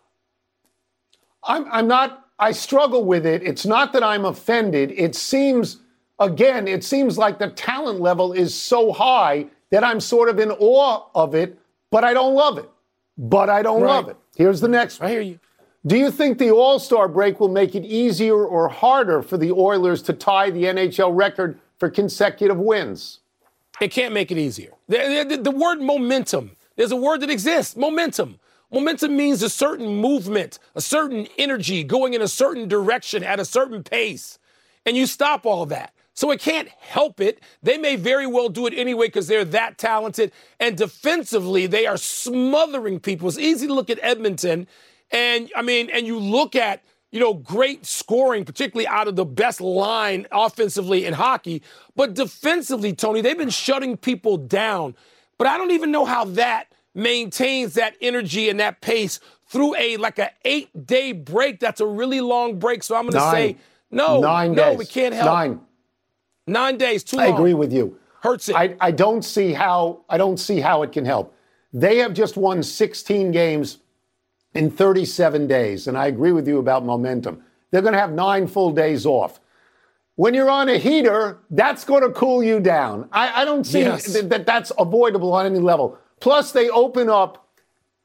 I'm, 1.44 1.66
I'm 1.72 1.88
not. 1.88 2.26
I 2.40 2.52
struggle 2.52 3.04
with 3.04 3.26
it. 3.26 3.44
It's 3.44 3.66
not 3.66 3.94
that 3.94 4.04
I'm 4.04 4.26
offended. 4.26 4.92
It 4.96 5.16
seems, 5.16 5.78
again, 6.20 6.68
it 6.68 6.84
seems 6.84 7.18
like 7.18 7.38
the 7.38 7.50
talent 7.50 8.00
level 8.00 8.34
is 8.34 8.56
so 8.56 8.92
high 8.92 9.48
that 9.70 9.84
I'm 9.84 10.00
sort 10.00 10.30
of 10.30 10.40
in 10.40 10.52
awe 10.52 11.06
of 11.14 11.36
it, 11.36 11.60
but 11.92 12.04
I 12.04 12.14
don't 12.14 12.34
love 12.34 12.58
it. 12.58 12.70
But 13.18 13.50
I 13.50 13.62
don't 13.62 13.82
right. 13.82 13.90
love 13.90 14.10
it. 14.10 14.18
Here's 14.36 14.62
the 14.62 14.68
next 14.68 15.00
one. 15.00 15.10
I 15.10 15.12
hear 15.12 15.22
you. 15.22 15.40
Do 15.86 15.98
you 15.98 16.12
think 16.12 16.38
the 16.38 16.52
All 16.52 16.78
Star 16.78 17.08
break 17.08 17.40
will 17.40 17.50
make 17.50 17.74
it 17.74 17.84
easier 17.84 18.46
or 18.46 18.70
harder 18.70 19.22
for 19.22 19.38
the 19.38 19.52
Oilers 19.52 20.02
to 20.04 20.14
tie 20.14 20.52
the 20.52 20.66
NHL 20.66 21.16
record 21.16 21.60
for 21.80 21.90
consecutive 21.90 22.58
wins? 22.58 23.20
It 23.80 23.90
can't 23.90 24.14
make 24.14 24.32
it 24.32 24.38
easier. 24.38 24.74
The, 24.88 25.26
the, 25.28 25.38
the, 25.38 25.52
word 25.52 25.82
momentum, 25.82 26.52
there's 26.76 26.92
a 26.92 26.96
word 26.96 27.22
that 27.22 27.32
exists 27.32 27.76
momentum. 27.76 28.40
Momentum 28.72 29.18
means 29.18 29.42
a 29.42 29.50
certain 29.50 29.88
movement, 29.96 30.60
a 30.76 30.82
certain 30.82 31.28
energy 31.40 31.84
going 31.84 32.14
in 32.14 32.22
a 32.22 32.28
certain 32.28 32.68
direction 32.68 33.24
at 33.24 33.40
a 33.40 33.46
certain 33.46 33.84
pace. 33.84 34.38
And 34.86 34.96
you 34.96 35.08
stop 35.08 35.48
all 35.48 35.66
that. 35.66 35.94
So 36.14 36.30
it 36.30 36.40
can't 36.40 36.68
help 36.68 37.20
it. 37.20 37.42
They 37.64 37.78
may 37.80 37.96
very 37.96 38.28
well 38.28 38.50
do 38.50 38.68
it 38.68 38.74
anyway 38.76 39.08
because 39.08 39.28
they're 39.28 39.46
that 39.46 39.80
talented. 39.80 40.32
And 40.60 40.78
defensively, 40.78 41.66
they 41.66 41.88
are 41.88 41.98
smothering 41.98 43.00
people. 43.00 43.28
It's 43.28 43.40
easy 43.40 43.66
to 43.66 43.74
look 43.74 43.90
at 43.90 44.00
Edmonton. 44.04 44.68
And 45.12 45.52
I 45.56 45.62
mean, 45.62 45.90
and 45.90 46.08
you 46.08 46.18
look 46.18 46.56
at 46.56 46.84
you 47.12 47.20
know, 47.20 47.34
great 47.34 47.86
scoring, 47.86 48.46
particularly 48.46 48.88
out 48.88 49.08
of 49.08 49.16
the 49.16 49.26
best 49.26 49.60
line 49.60 50.26
offensively 50.32 51.06
in 51.06 51.14
hockey. 51.14 51.62
But 51.96 52.14
defensively, 52.14 52.94
Tony, 52.94 53.22
they've 53.22 53.38
been 53.38 53.50
shutting 53.50 53.98
people 53.98 54.38
down. 54.38 54.96
But 55.38 55.48
I 55.48 55.58
don't 55.58 55.72
even 55.72 55.92
know 55.92 56.06
how 56.06 56.26
that 56.26 56.72
maintains 56.94 57.74
that 57.74 57.96
energy 58.02 58.50
and 58.50 58.60
that 58.60 58.82
pace 58.82 59.20
through 59.48 59.76
a 59.76 59.98
like 59.98 60.20
an 60.20 60.30
eight 60.46 60.86
day 60.88 61.12
break. 61.12 61.60
That's 61.60 61.82
a 61.82 61.86
really 61.86 62.22
long 62.22 62.60
break. 62.60 62.84
So 62.84 62.96
I'm 62.96 63.04
going 63.04 63.14
to 63.14 63.32
say 63.32 63.58
no, 63.90 64.22
nine 64.22 64.54
no, 64.54 64.70
days. 64.70 64.78
we 64.78 64.86
can't 64.86 65.14
help. 65.14 65.26
Nine, 65.26 65.60
nine 66.48 66.78
days 66.78 67.04
too 67.04 67.20
I 67.20 67.26
long. 67.26 67.34
I 67.34 67.36
agree 67.36 67.54
with 67.54 67.74
you. 67.74 67.98
Hurts 68.22 68.48
it. 68.48 68.56
I, 68.56 68.78
I 68.80 68.92
don't 68.92 69.26
see 69.26 69.52
how 69.52 70.06
I 70.08 70.18
don't 70.18 70.38
see 70.38 70.62
how 70.62 70.84
it 70.84 70.94
can 70.94 71.04
help. 71.04 71.36
They 71.74 71.98
have 71.98 72.14
just 72.14 72.38
won 72.38 72.64
16 72.64 73.32
games 73.32 73.80
in 74.54 74.70
37 74.70 75.48
days. 75.48 75.88
And 75.88 75.98
I 75.98 76.08
agree 76.08 76.32
with 76.32 76.48
you 76.48 76.60
about 76.60 76.86
momentum. 76.86 77.44
They're 77.72 77.82
going 77.82 77.94
to 77.94 78.00
have 78.00 78.12
nine 78.12 78.48
full 78.48 78.72
days 78.72 79.06
off. 79.06 79.40
When 80.16 80.34
you're 80.34 80.50
on 80.50 80.70
a 80.70 80.78
heater, 80.78 81.40
that's 81.50 81.86
going 81.86 82.04
to 82.04 82.10
cool 82.10 82.44
you 82.44 82.60
down. 82.60 83.08
I, 83.12 83.42
I 83.42 83.46
don't 83.46 83.64
see 83.64 83.80
yes. 83.80 84.12
th- 84.12 84.26
that 84.26 84.46
that's 84.46 84.72
avoidable 84.78 85.34
on 85.34 85.46
any 85.46 85.60
level. 85.60 85.98
Plus, 86.20 86.52
they 86.52 86.70
open 86.70 87.10
up 87.10 87.48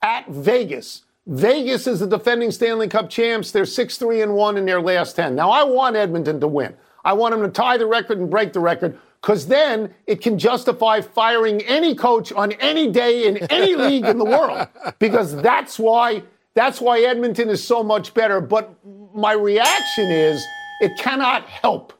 at 0.00 0.28
Vegas. 0.28 1.02
Vegas 1.26 1.86
is 1.88 2.00
the 2.00 2.06
defending 2.06 2.52
Stanley 2.52 2.88
Cup 2.88 3.10
champs. 3.10 3.50
They're 3.50 3.66
6 3.66 3.98
3 3.98 4.22
and 4.22 4.34
1 4.34 4.56
in 4.56 4.64
their 4.64 4.80
last 4.80 5.16
10. 5.16 5.34
Now, 5.34 5.50
I 5.50 5.64
want 5.64 5.96
Edmonton 5.96 6.40
to 6.40 6.46
win. 6.46 6.76
I 7.04 7.12
want 7.12 7.32
them 7.32 7.42
to 7.42 7.48
tie 7.48 7.76
the 7.76 7.86
record 7.86 8.18
and 8.18 8.30
break 8.30 8.52
the 8.52 8.60
record 8.60 8.98
because 9.20 9.46
then 9.46 9.92
it 10.06 10.22
can 10.22 10.38
justify 10.38 11.00
firing 11.00 11.60
any 11.62 11.94
coach 11.94 12.32
on 12.32 12.52
any 12.52 12.90
day 12.90 13.26
in 13.26 13.38
any 13.50 13.74
league 13.74 14.04
in 14.04 14.18
the 14.18 14.24
world 14.24 14.68
because 14.98 15.37
that's 15.37 15.78
why 15.78 16.22
that's 16.57 16.81
why 16.81 17.01
Edmonton 17.01 17.49
is 17.49 17.62
so 17.62 17.85
much 17.85 18.12
better. 18.14 18.40
But 18.40 18.75
my 19.14 19.33
reaction 19.33 20.11
is 20.11 20.45
it 20.81 20.99
cannot 20.99 21.45
help. 21.45 21.92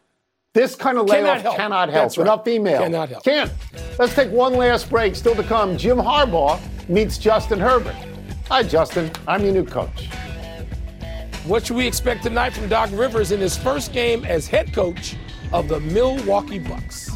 This 0.55 0.75
kind 0.75 0.97
of 0.97 1.07
layoff 1.07 1.27
cannot 1.27 1.42
help. 1.42 1.57
Cannot 1.57 1.90
help. 1.90 2.16
Right. 2.16 2.23
Enough 2.23 2.49
email. 2.49 2.79
Cannot 2.81 3.11
help. 3.11 3.23
Can't. 3.23 3.53
Let's 3.99 4.14
take 4.14 4.31
one 4.31 4.55
last 4.55 4.88
break. 4.88 5.14
Still 5.14 5.37
to 5.37 5.42
come. 5.42 5.77
Jim 5.77 5.99
Harbaugh 5.99 6.59
meets 6.88 7.19
Justin 7.19 7.61
Herbert. 7.61 7.95
Hi, 8.49 8.62
Justin. 8.62 9.11
I'm 9.29 9.45
your 9.45 9.53
new 9.53 9.66
coach. 9.66 10.09
What 11.45 11.66
should 11.66 11.77
we 11.77 11.87
expect 11.87 12.23
tonight 12.23 12.55
from 12.55 12.69
Doc 12.69 12.90
Rivers 12.92 13.33
in 13.33 13.40
his 13.40 13.57
first 13.57 13.92
game 13.92 14.25
as 14.25 14.49
head 14.49 14.73
coach 14.73 15.14
of 15.53 15.69
the 15.69 15.79
Milwaukee 15.81 16.59
Bucks? 16.59 17.15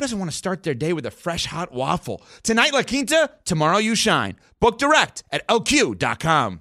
who 0.00 0.02
doesn't 0.02 0.18
want 0.18 0.30
to 0.30 0.36
start 0.36 0.62
their 0.62 0.72
day 0.72 0.94
with 0.94 1.04
a 1.04 1.10
fresh 1.10 1.44
hot 1.44 1.72
waffle? 1.72 2.22
Tonight, 2.42 2.72
La 2.72 2.82
Quinta, 2.82 3.32
tomorrow, 3.44 3.76
you 3.76 3.94
shine. 3.94 4.34
Book 4.58 4.78
direct 4.78 5.24
at 5.30 5.46
lq.com. 5.46 6.60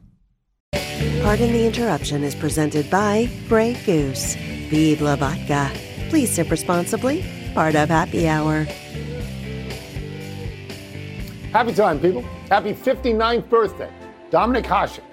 Pardon 0.74 1.54
the 1.54 1.66
interruption 1.66 2.26
is 2.26 2.36
presented 2.36 2.90
by 2.90 3.30
Grey 3.48 3.76
Goose. 3.86 4.36
Vive 4.70 5.00
la 5.00 5.16
vodka. 5.16 5.72
Please 6.10 6.30
sip 6.30 6.52
responsibly. 6.52 7.24
Part 7.54 7.76
of 7.76 7.88
Happy 7.88 8.28
Hour. 8.28 8.66
Happy 11.54 11.74
time, 11.74 12.02
people. 12.02 12.24
Happy 12.50 12.74
59th 12.74 13.50
birthday. 13.50 13.94
Dominik 14.32 14.66
Hasek. 14.66 15.04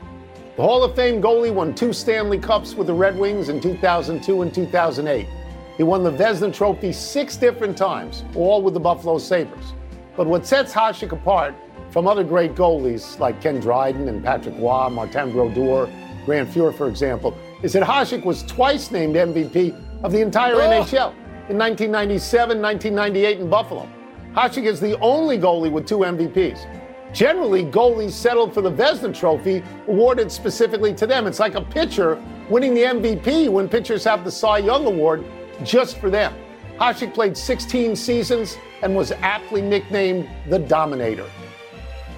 The 0.57 0.63
Hall 0.63 0.83
of 0.83 0.97
Fame 0.97 1.23
goalie 1.23 1.55
won 1.55 1.77
two 1.77 1.93
Stanley 1.93 2.41
Cups 2.41 2.75
with 2.75 2.89
the 2.89 2.95
Red 2.95 3.17
Wings 3.17 3.51
in 3.51 3.61
2002 3.61 4.43
and 4.43 4.53
2008. 4.53 5.29
He 5.77 5.83
won 5.83 6.03
the 6.03 6.11
Vezina 6.11 6.53
Trophy 6.53 6.93
six 6.93 7.37
different 7.37 7.77
times, 7.77 8.25
all 8.35 8.63
with 8.63 8.75
the 8.75 8.81
Buffalo 8.81 9.19
Sabres. 9.19 9.75
But 10.17 10.27
what 10.27 10.47
sets 10.47 10.73
Hasek 10.73 11.13
apart 11.13 11.55
from 11.91 12.07
other 12.07 12.25
great 12.25 12.55
goalies 12.55 13.19
like 13.19 13.43
Ken 13.43 13.61
Dryden 13.61 14.09
and 14.09 14.25
Patrick 14.25 14.55
Roy, 14.59 14.89
Martin 14.89 15.33
Brodeur, 15.33 15.91
Grant 16.25 16.49
Fuhr, 16.51 16.75
for 16.75 16.89
example, 16.89 17.37
is 17.63 17.75
that 17.75 17.83
Hasek 17.83 18.25
was 18.25 18.43
twice 18.45 18.91
named 18.91 19.17
MVP 19.17 20.03
of 20.03 20.13
the 20.13 20.21
entire 20.21 20.55
oh. 20.55 20.61
NHL 20.61 21.13
in 21.51 21.59
1997, 21.59 22.61
1998 22.61 23.41
in 23.41 23.51
Buffalo. 23.51 23.89
Hasek 24.33 24.65
is 24.65 24.81
the 24.81 24.99
only 25.01 25.39
goalie 25.39 25.71
with 25.71 25.87
two 25.87 25.99
MVPs. 25.99 26.67
Generally, 27.13 27.65
goalies 27.67 28.11
settled 28.11 28.53
for 28.53 28.61
the 28.61 28.71
Vezina 28.71 29.15
Trophy, 29.15 29.63
awarded 29.89 30.31
specifically 30.33 30.93
to 30.95 31.07
them. 31.07 31.27
It's 31.27 31.39
like 31.39 31.55
a 31.55 31.63
pitcher 31.63 32.23
winning 32.51 32.75
the 32.75 32.83
MVP 32.83 33.49
when 33.49 33.69
pitchers 33.69 34.05
have 34.05 34.25
the 34.25 34.31
Cy 34.31 34.59
Young 34.59 34.87
Award 34.87 35.25
just 35.65 35.99
for 35.99 36.11
them. 36.11 36.35
Hasek 36.79 37.15
played 37.15 37.37
16 37.37 37.97
seasons 37.97 38.59
and 38.83 38.95
was 38.95 39.13
aptly 39.13 39.63
nicknamed 39.63 40.29
the 40.49 40.59
Dominator. 40.59 41.29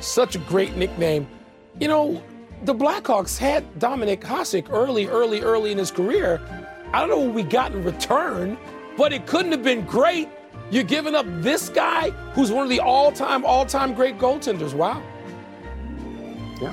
Such 0.00 0.34
a 0.34 0.38
great 0.40 0.76
nickname. 0.76 1.28
You 1.78 1.88
know, 1.88 2.22
the 2.64 2.74
Blackhawks 2.74 3.38
had 3.38 3.64
Dominik 3.78 4.20
Hasek 4.20 4.70
early, 4.70 5.06
early, 5.06 5.40
early 5.40 5.70
in 5.70 5.78
his 5.78 5.92
career. 5.92 6.40
I 6.92 7.00
don't 7.00 7.08
know 7.08 7.20
what 7.20 7.34
we 7.34 7.44
got 7.44 7.72
in 7.72 7.84
return, 7.84 8.58
but 8.96 9.12
it 9.12 9.26
couldn't 9.26 9.52
have 9.52 9.62
been 9.62 9.84
great. 9.84 10.28
You're 10.70 10.82
giving 10.82 11.14
up 11.14 11.26
this 11.40 11.68
guy 11.68 12.10
who's 12.32 12.50
one 12.50 12.64
of 12.64 12.70
the 12.70 12.80
all-time, 12.80 13.44
all-time 13.44 13.94
great 13.94 14.18
goaltenders. 14.18 14.74
Wow. 14.74 15.02
Yeah. 16.60 16.72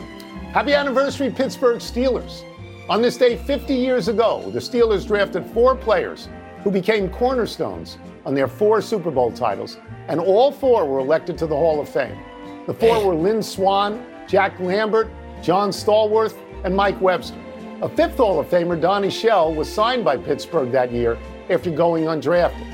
Happy 0.51 0.73
anniversary, 0.73 1.29
Pittsburgh 1.29 1.77
Steelers. 1.77 2.43
On 2.89 3.01
this 3.01 3.17
day 3.17 3.37
50 3.37 3.75
years 3.75 4.07
ago, 4.07 4.49
the 4.51 4.59
Steelers 4.59 5.05
drafted 5.05 5.45
four 5.47 5.75
players 5.75 6.29
who 6.65 6.71
became 6.71 7.09
cornerstones 7.09 7.99
on 8.25 8.33
their 8.33 8.47
four 8.47 8.81
Super 8.81 9.11
Bowl 9.11 9.31
titles, 9.31 9.77
and 10.07 10.19
all 10.19 10.51
four 10.51 10.83
were 10.83 10.97
elected 10.97 11.37
to 11.37 11.45
the 11.45 11.55
Hall 11.55 11.79
of 11.79 11.87
Fame. 11.87 12.17
The 12.65 12.73
four 12.73 13.05
were 13.05 13.13
Lynn 13.13 13.43
Swann, 13.43 14.03
Jack 14.27 14.59
Lambert, 14.59 15.07
John 15.43 15.69
Stallworth, 15.69 16.35
and 16.63 16.75
Mike 16.75 16.99
Webster. 16.99 17.37
A 17.83 17.89
fifth 17.89 18.17
Hall 18.17 18.39
of 18.39 18.47
Famer, 18.47 18.81
Donnie 18.81 19.11
Shell, 19.11 19.53
was 19.53 19.71
signed 19.71 20.03
by 20.03 20.17
Pittsburgh 20.17 20.71
that 20.71 20.91
year 20.91 21.19
after 21.51 21.69
going 21.69 22.05
undrafted. 22.05 22.65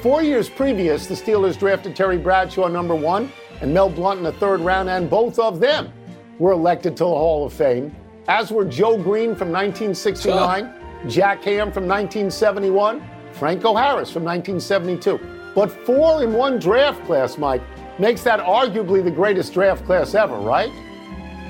Four 0.00 0.22
years 0.22 0.48
previous, 0.48 1.06
the 1.06 1.14
Steelers 1.14 1.58
drafted 1.58 1.94
Terry 1.94 2.16
Bradshaw 2.16 2.68
number 2.68 2.94
one 2.94 3.30
and 3.60 3.74
Mel 3.74 3.90
Blount 3.90 4.16
in 4.16 4.24
the 4.24 4.32
third 4.32 4.60
round, 4.60 4.88
and 4.88 5.10
both 5.10 5.38
of 5.38 5.60
them 5.60 5.92
were 6.38 6.52
elected 6.52 6.96
to 6.96 7.04
the 7.04 7.10
Hall 7.10 7.44
of 7.44 7.52
Fame, 7.52 7.94
as 8.26 8.50
were 8.50 8.64
Joe 8.64 8.96
Greene 8.96 9.34
from 9.36 9.52
1969, 9.52 10.72
Jack 11.10 11.44
Ham 11.44 11.70
from 11.70 11.86
1971, 11.86 13.06
Franco 13.34 13.74
Harris 13.74 14.10
from 14.10 14.24
1972. 14.24 15.20
But 15.54 15.70
four 15.70 16.22
in 16.22 16.32
one 16.32 16.58
draft 16.58 17.04
class, 17.04 17.38
Mike, 17.38 17.62
makes 17.98 18.22
that 18.22 18.40
arguably 18.40 19.02
the 19.02 19.10
greatest 19.10 19.52
draft 19.52 19.84
class 19.84 20.14
ever, 20.14 20.36
right? 20.36 20.70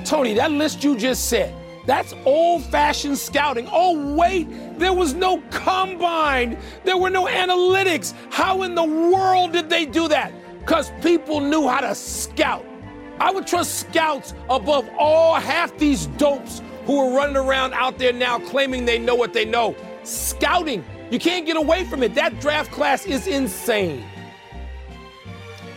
Tony, 0.05 0.35
that 0.35 0.51
list 0.51 0.85
you 0.85 0.97
just 0.97 1.29
said, 1.29 1.55
that's 1.87 2.14
old 2.25 2.64
fashioned 2.64 3.18
scouting. 3.18 3.68
Oh, 3.70 4.14
wait, 4.14 4.79
there 4.79 4.92
was 4.92 5.14
no 5.14 5.42
combine, 5.51 6.59
there 6.85 6.97
were 6.97 7.11
no 7.11 7.27
analytics. 7.27 8.14
How 8.31 8.62
in 8.62 8.75
the 8.75 8.85
world 8.85 9.53
did 9.53 9.68
they 9.68 9.87
do 9.87 10.09
that? 10.09 10.33
Because 10.61 10.90
people 11.03 11.40
knew 11.40 11.68
how 11.68 11.81
to 11.81 11.94
scout. 11.94 12.64
I 13.20 13.31
would 13.31 13.47
trust 13.47 13.81
scouts 13.81 14.35
above 14.51 14.88
all 14.99 15.35
half 15.35 15.77
these 15.79 16.07
dopes 16.07 16.62
who 16.85 16.99
are 16.99 17.16
running 17.16 17.37
around 17.37 17.73
out 17.75 17.99
there 17.99 18.12
now 18.12 18.38
claiming 18.38 18.85
they 18.85 18.99
know 18.99 19.14
what 19.14 19.33
they 19.33 19.44
know. 19.44 19.75
Scouting, 20.03 20.85
you 21.14 21.20
can't 21.20 21.46
get 21.46 21.57
away 21.57 21.85
from 21.85 22.03
it. 22.03 22.12
That 22.16 22.40
draft 22.40 22.72
class 22.72 23.07
is 23.07 23.29
insane. 23.29 24.05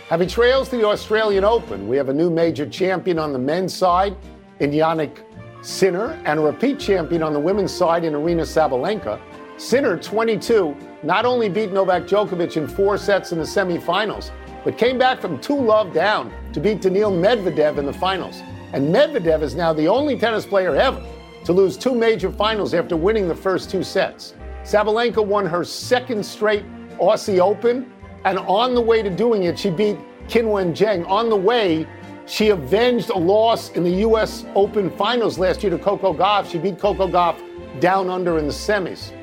Happy 0.10 0.26
trails 0.26 0.67
to 0.69 0.78
the 0.78 0.88
Australian 0.88 1.43
Open. 1.43 1.88
We 1.88 1.95
have 1.95 2.10
a 2.10 2.13
new 2.13 2.32
major 2.32 2.67
champion 2.67 3.19
on 3.19 3.34
the 3.34 3.38
men's 3.39 3.71
side 3.71 4.17
in 4.60 4.71
Jannik 4.71 5.19
Sinner 5.62 6.19
and 6.26 6.39
a 6.39 6.41
repeat 6.41 6.80
champion 6.80 7.21
on 7.21 7.34
the 7.34 7.39
women's 7.39 7.71
side 7.71 8.04
in 8.04 8.13
Aryna 8.13 8.47
Sabalenka. 8.47 9.21
Sinner, 9.58 9.95
22, 9.95 10.76
not 11.04 11.23
only 11.23 11.50
beat 11.50 11.71
Novak 11.71 12.08
Djokovic 12.08 12.58
in 12.58 12.67
four 12.67 12.97
sets 12.97 13.32
in 13.32 13.38
the 13.38 13.43
semifinals, 13.43 14.32
but 14.63 14.76
came 14.76 14.97
back 14.97 15.21
from 15.21 15.39
2 15.39 15.54
love 15.56 15.93
down 15.93 16.34
to 16.52 16.60
beat 16.60 16.82
Daniil 16.82 17.12
Medvedev 17.12 17.78
in 17.78 17.86
the 17.86 17.93
finals. 17.93 18.41
And 18.73 18.91
Medvedev 18.91 19.43
is 19.43 19.54
now 19.54 19.71
the 19.71 19.88
only 19.88 20.17
tennis 20.17 20.47
player 20.47 20.76
ever 20.76 21.06
to 21.43 21.54
lose 21.54 21.78
two 21.78 21.93
major 21.93 22.32
finals 22.32 22.73
after 22.73 22.97
winning 22.97 23.28
the 23.28 23.36
first 23.36 23.69
two 23.69 23.84
sets. 23.84 24.34
Sabalenka 24.67 25.25
won 25.25 25.45
her 25.45 25.63
second 25.63 26.25
straight 26.25 26.65
Aussie 26.99 27.39
Open 27.39 27.89
and 28.25 28.38
on 28.39 28.75
the 28.75 28.82
way 28.82 29.01
to 29.01 29.10
doing 29.10 29.43
it, 29.43 29.58
she 29.58 29.69
beat 29.69 29.95
Qinwen 30.27 30.75
Zheng. 30.75 31.08
On 31.08 31.30
the 31.30 31.36
way, 31.38 31.88
she 32.25 32.49
avenged 32.49 33.10
a 33.10 33.17
loss 33.17 33.71
in 33.71 33.86
the 33.86 33.91
U.S. 34.01 34.45
Open 34.56 34.89
finals 34.97 35.39
last 35.39 35.63
year 35.63 35.69
to 35.69 35.77
Coco 35.77 36.13
Gauff. 36.13 36.51
She 36.51 36.58
beat 36.58 36.77
Coco 36.77 37.08
Gauff 37.08 37.39
down 37.80 38.10
under 38.10 38.38
in 38.38 38.47
the 38.47 38.51
semis. 38.51 39.13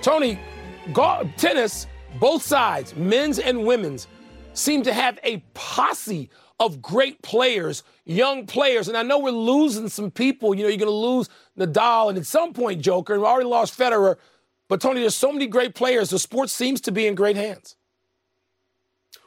Tony, 0.00 0.38
tennis, 1.36 1.88
both 2.20 2.44
sides, 2.44 2.94
men's 2.94 3.40
and 3.40 3.66
women's, 3.66 4.06
seem 4.52 4.84
to 4.84 4.92
have 4.92 5.18
a 5.24 5.38
posse 5.54 6.30
of 6.66 6.80
great 6.82 7.20
players, 7.22 7.82
young 8.04 8.46
players. 8.46 8.88
And 8.88 8.96
I 8.96 9.02
know 9.02 9.18
we're 9.18 9.30
losing 9.30 9.88
some 9.88 10.10
people. 10.10 10.54
You 10.54 10.64
know, 10.64 10.68
you're 10.68 10.78
going 10.78 10.90
to 10.90 10.94
lose 10.94 11.28
Nadal 11.58 12.08
and 12.10 12.18
at 12.18 12.26
some 12.26 12.52
point 12.52 12.80
Joker, 12.82 13.14
and 13.14 13.22
we 13.22 13.28
already 13.28 13.48
lost 13.48 13.78
Federer. 13.78 14.16
But 14.68 14.80
Tony, 14.80 15.00
there's 15.00 15.14
so 15.16 15.32
many 15.32 15.46
great 15.46 15.74
players. 15.74 16.10
The 16.10 16.18
sport 16.18 16.50
seems 16.50 16.80
to 16.82 16.92
be 16.92 17.06
in 17.06 17.14
great 17.14 17.36
hands. 17.36 17.76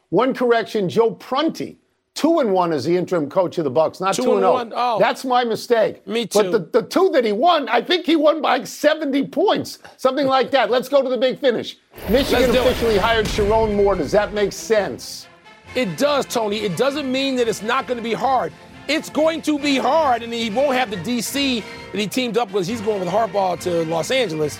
One 0.10 0.34
correction: 0.34 0.88
Joe 0.90 1.12
Prunty, 1.12 1.78
two 2.14 2.40
and 2.40 2.54
one 2.54 2.72
as 2.72 2.86
the 2.86 2.96
interim 2.96 3.30
coach 3.30 3.58
of 3.58 3.64
the 3.66 3.70
Bucks, 3.70 4.00
not 4.00 4.16
two, 4.16 4.24
Two 4.24 4.30
and 4.30 4.38
and 4.38 4.42
zero. 4.44 4.54
one? 4.54 4.74
Oh. 4.76 5.00
That's 5.00 5.26
my 5.26 5.44
mistake. 5.44 6.06
Me 6.08 6.26
But 6.26 6.44
too. 6.44 6.52
the, 6.52 6.60
the 6.60 6.82
two 6.84 7.10
that 7.10 7.26
he 7.26 7.34
won, 7.34 7.68
I 7.70 7.82
think 7.82 8.06
he 8.06 8.16
won 8.16 8.42
by 8.42 8.58
like 8.58 8.68
70 8.68 9.28
points, 9.28 9.80
something 9.98 10.26
like 10.26 10.50
that. 10.52 10.72
Let's 10.72 10.88
go 10.90 11.02
to 11.04 11.10
the 11.10 11.18
big 11.18 11.40
finish. 11.40 11.78
Michigan 12.10 12.52
Let's 12.52 12.56
it. 12.56 12.60
officially 12.62 12.98
hired 12.98 13.26
Sherrone 13.28 13.76
Moore. 13.76 13.96
Does 13.96 14.12
that 14.14 14.34
make 14.34 14.54
sense? 14.54 15.28
It 15.78 15.96
does, 15.96 16.26
Tony. 16.26 16.62
It 16.62 16.76
doesn't 16.76 17.10
mean 17.12 17.36
that 17.36 17.48
it's 17.48 17.62
not 17.62 17.86
going 17.86 17.98
to 17.98 18.04
be 18.04 18.16
hard. 18.16 18.52
It's 18.88 19.12
going 19.12 19.44
to 19.44 19.60
be 19.60 19.78
hard, 19.78 20.24
and 20.24 20.34
he 20.34 20.50
won't 20.50 20.76
have 20.76 20.90
the 20.90 20.98
DC 20.98 21.64
that 21.92 22.00
he 22.00 22.08
teamed 22.08 22.36
up 22.36 22.52
with. 22.52 22.66
He's 22.66 22.82
going 22.82 23.00
with 23.00 23.10
Harbaugh 23.10 23.60
to 23.60 23.86
Los 23.86 24.10
Angeles. 24.10 24.58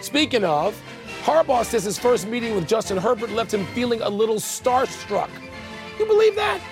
Speaking 0.00 0.42
of, 0.42 0.80
Harbaugh 1.22 1.66
says 1.66 1.84
his 1.84 1.98
first 1.98 2.26
meeting 2.26 2.54
with 2.54 2.66
Justin 2.66 2.96
Herbert 2.96 3.28
left 3.32 3.52
him 3.52 3.66
feeling 3.74 4.00
a 4.00 4.08
little 4.08 4.36
starstruck. 4.36 5.28
You 5.98 6.06
believe 6.06 6.34
that? 6.36 6.62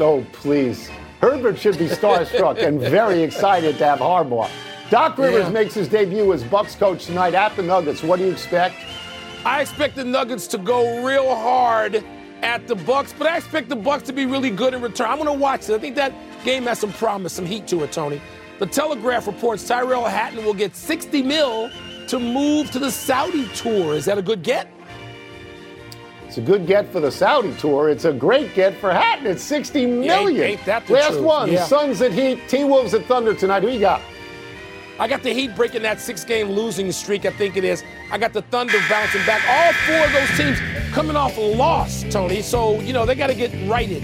Oh, 0.00 0.24
please. 0.32 0.88
Herbert 1.20 1.58
should 1.58 1.76
be 1.76 1.88
starstruck 1.88 2.62
and 2.62 2.80
very 2.80 3.22
excited 3.28 3.76
to 3.76 3.84
have 3.84 3.98
Harbaugh. 3.98 4.48
Doc 4.88 5.18
Rivers 5.18 5.44
Yeah. 5.44 5.50
makes 5.50 5.74
his 5.74 5.86
debut 5.86 6.32
as 6.32 6.44
Bucks 6.44 6.74
coach 6.74 7.04
tonight 7.04 7.34
at 7.34 7.54
the 7.56 7.62
Nuggets. 7.62 8.02
What 8.02 8.18
do 8.20 8.24
you 8.24 8.32
expect? 8.32 8.76
I 9.44 9.60
expect 9.60 9.96
the 9.96 10.04
Nuggets 10.04 10.46
to 10.46 10.56
go 10.56 11.04
real 11.04 11.36
hard 11.36 12.02
at 12.42 12.66
the 12.66 12.74
Bucks, 12.74 13.14
but 13.16 13.26
I 13.26 13.36
expect 13.36 13.68
the 13.68 13.76
Bucks 13.76 14.04
to 14.04 14.12
be 14.12 14.26
really 14.26 14.50
good 14.50 14.74
in 14.74 14.80
return. 14.82 15.08
I'm 15.08 15.16
going 15.16 15.26
to 15.26 15.32
watch 15.32 15.68
it. 15.68 15.74
I 15.74 15.78
think 15.78 15.96
that 15.96 16.12
game 16.44 16.64
has 16.64 16.78
some 16.78 16.92
promise, 16.92 17.32
some 17.32 17.46
heat 17.46 17.66
to 17.68 17.82
it, 17.84 17.92
Tony. 17.92 18.20
The 18.58 18.66
Telegraph 18.66 19.26
reports 19.26 19.66
Tyrrell 19.66 20.04
Hatton 20.04 20.44
will 20.44 20.54
get 20.54 20.74
60 20.74 21.22
mil 21.22 21.70
to 22.08 22.18
move 22.18 22.70
to 22.72 22.78
the 22.78 22.90
Saudi 22.90 23.46
tour. 23.54 23.94
Is 23.94 24.04
that 24.06 24.18
a 24.18 24.22
good 24.22 24.42
get? 24.42 24.68
It's 26.26 26.38
a 26.38 26.42
good 26.42 26.66
get 26.66 26.90
for 26.92 27.00
the 27.00 27.10
Saudi 27.10 27.54
tour. 27.56 27.88
It's 27.88 28.04
a 28.04 28.12
great 28.12 28.54
get 28.54 28.74
for 28.76 28.92
Hatton. 28.92 29.26
It's 29.26 29.42
60 29.42 29.86
million. 29.86 30.42
ain't 30.42 30.64
that 30.66 30.86
the 30.86 30.94
Last 30.94 31.12
truth? 31.12 31.24
one. 31.24 31.50
Yeah. 31.52 31.64
Suns 31.64 32.02
at 32.02 32.12
Heat. 32.12 32.40
T 32.48 32.64
Wolves 32.64 32.92
at 32.94 33.04
Thunder 33.06 33.32
tonight. 33.34 33.62
Who 33.62 33.70
you 33.70 33.80
got? 33.80 34.02
I 35.00 35.06
got 35.06 35.22
the 35.22 35.32
Heat 35.32 35.54
breaking 35.54 35.82
that 35.82 36.00
six-game 36.00 36.50
losing 36.50 36.90
streak. 36.90 37.24
I 37.24 37.30
think 37.30 37.56
it 37.56 37.62
is. 37.62 37.84
I 38.10 38.18
got 38.18 38.32
the 38.32 38.42
Thunder 38.42 38.78
bouncing 38.88 39.24
back. 39.26 39.42
All 39.48 39.72
four 39.86 40.04
of 40.04 40.12
those 40.12 40.36
teams 40.36 40.58
coming 40.92 41.14
off 41.14 41.36
a 41.36 41.40
loss, 41.40 42.04
Tony. 42.10 42.42
So 42.42 42.80
you 42.80 42.92
know 42.92 43.06
they 43.06 43.14
got 43.14 43.28
to 43.28 43.34
get 43.34 43.52
righted. 43.68 44.02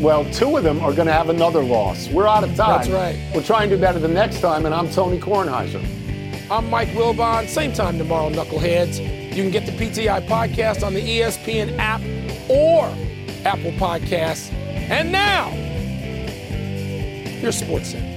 Well, 0.00 0.24
two 0.32 0.56
of 0.56 0.62
them 0.62 0.80
are 0.80 0.94
going 0.94 1.08
to 1.08 1.12
have 1.12 1.28
another 1.28 1.62
loss. 1.62 2.08
We're 2.08 2.26
out 2.26 2.44
of 2.44 2.54
time. 2.54 2.78
That's 2.78 2.88
right. 2.88 3.30
We'll 3.34 3.42
try 3.42 3.64
and 3.64 3.70
do 3.70 3.78
better 3.78 3.98
the 3.98 4.08
next 4.08 4.40
time. 4.40 4.64
And 4.64 4.74
I'm 4.74 4.88
Tony 4.90 5.18
Kornheiser. 5.18 5.84
I'm 6.50 6.70
Mike 6.70 6.88
Wilbon. 6.90 7.48
Same 7.48 7.72
time 7.72 7.98
tomorrow, 7.98 8.30
Knuckleheads. 8.30 8.98
You 9.34 9.42
can 9.42 9.50
get 9.50 9.66
the 9.66 9.72
PTI 9.72 10.26
podcast 10.26 10.86
on 10.86 10.94
the 10.94 11.00
ESPN 11.00 11.76
app 11.78 12.00
or 12.48 12.86
Apple 13.44 13.72
Podcasts. 13.72 14.52
And 14.52 15.12
now, 15.12 15.50
your 17.40 17.52
sports 17.52 17.90
center. 17.90 18.09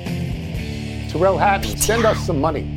Tyrrell 1.13 1.37
Hatton, 1.37 1.77
send 1.77 2.05
us 2.05 2.17
some 2.25 2.41
money. 2.41 2.73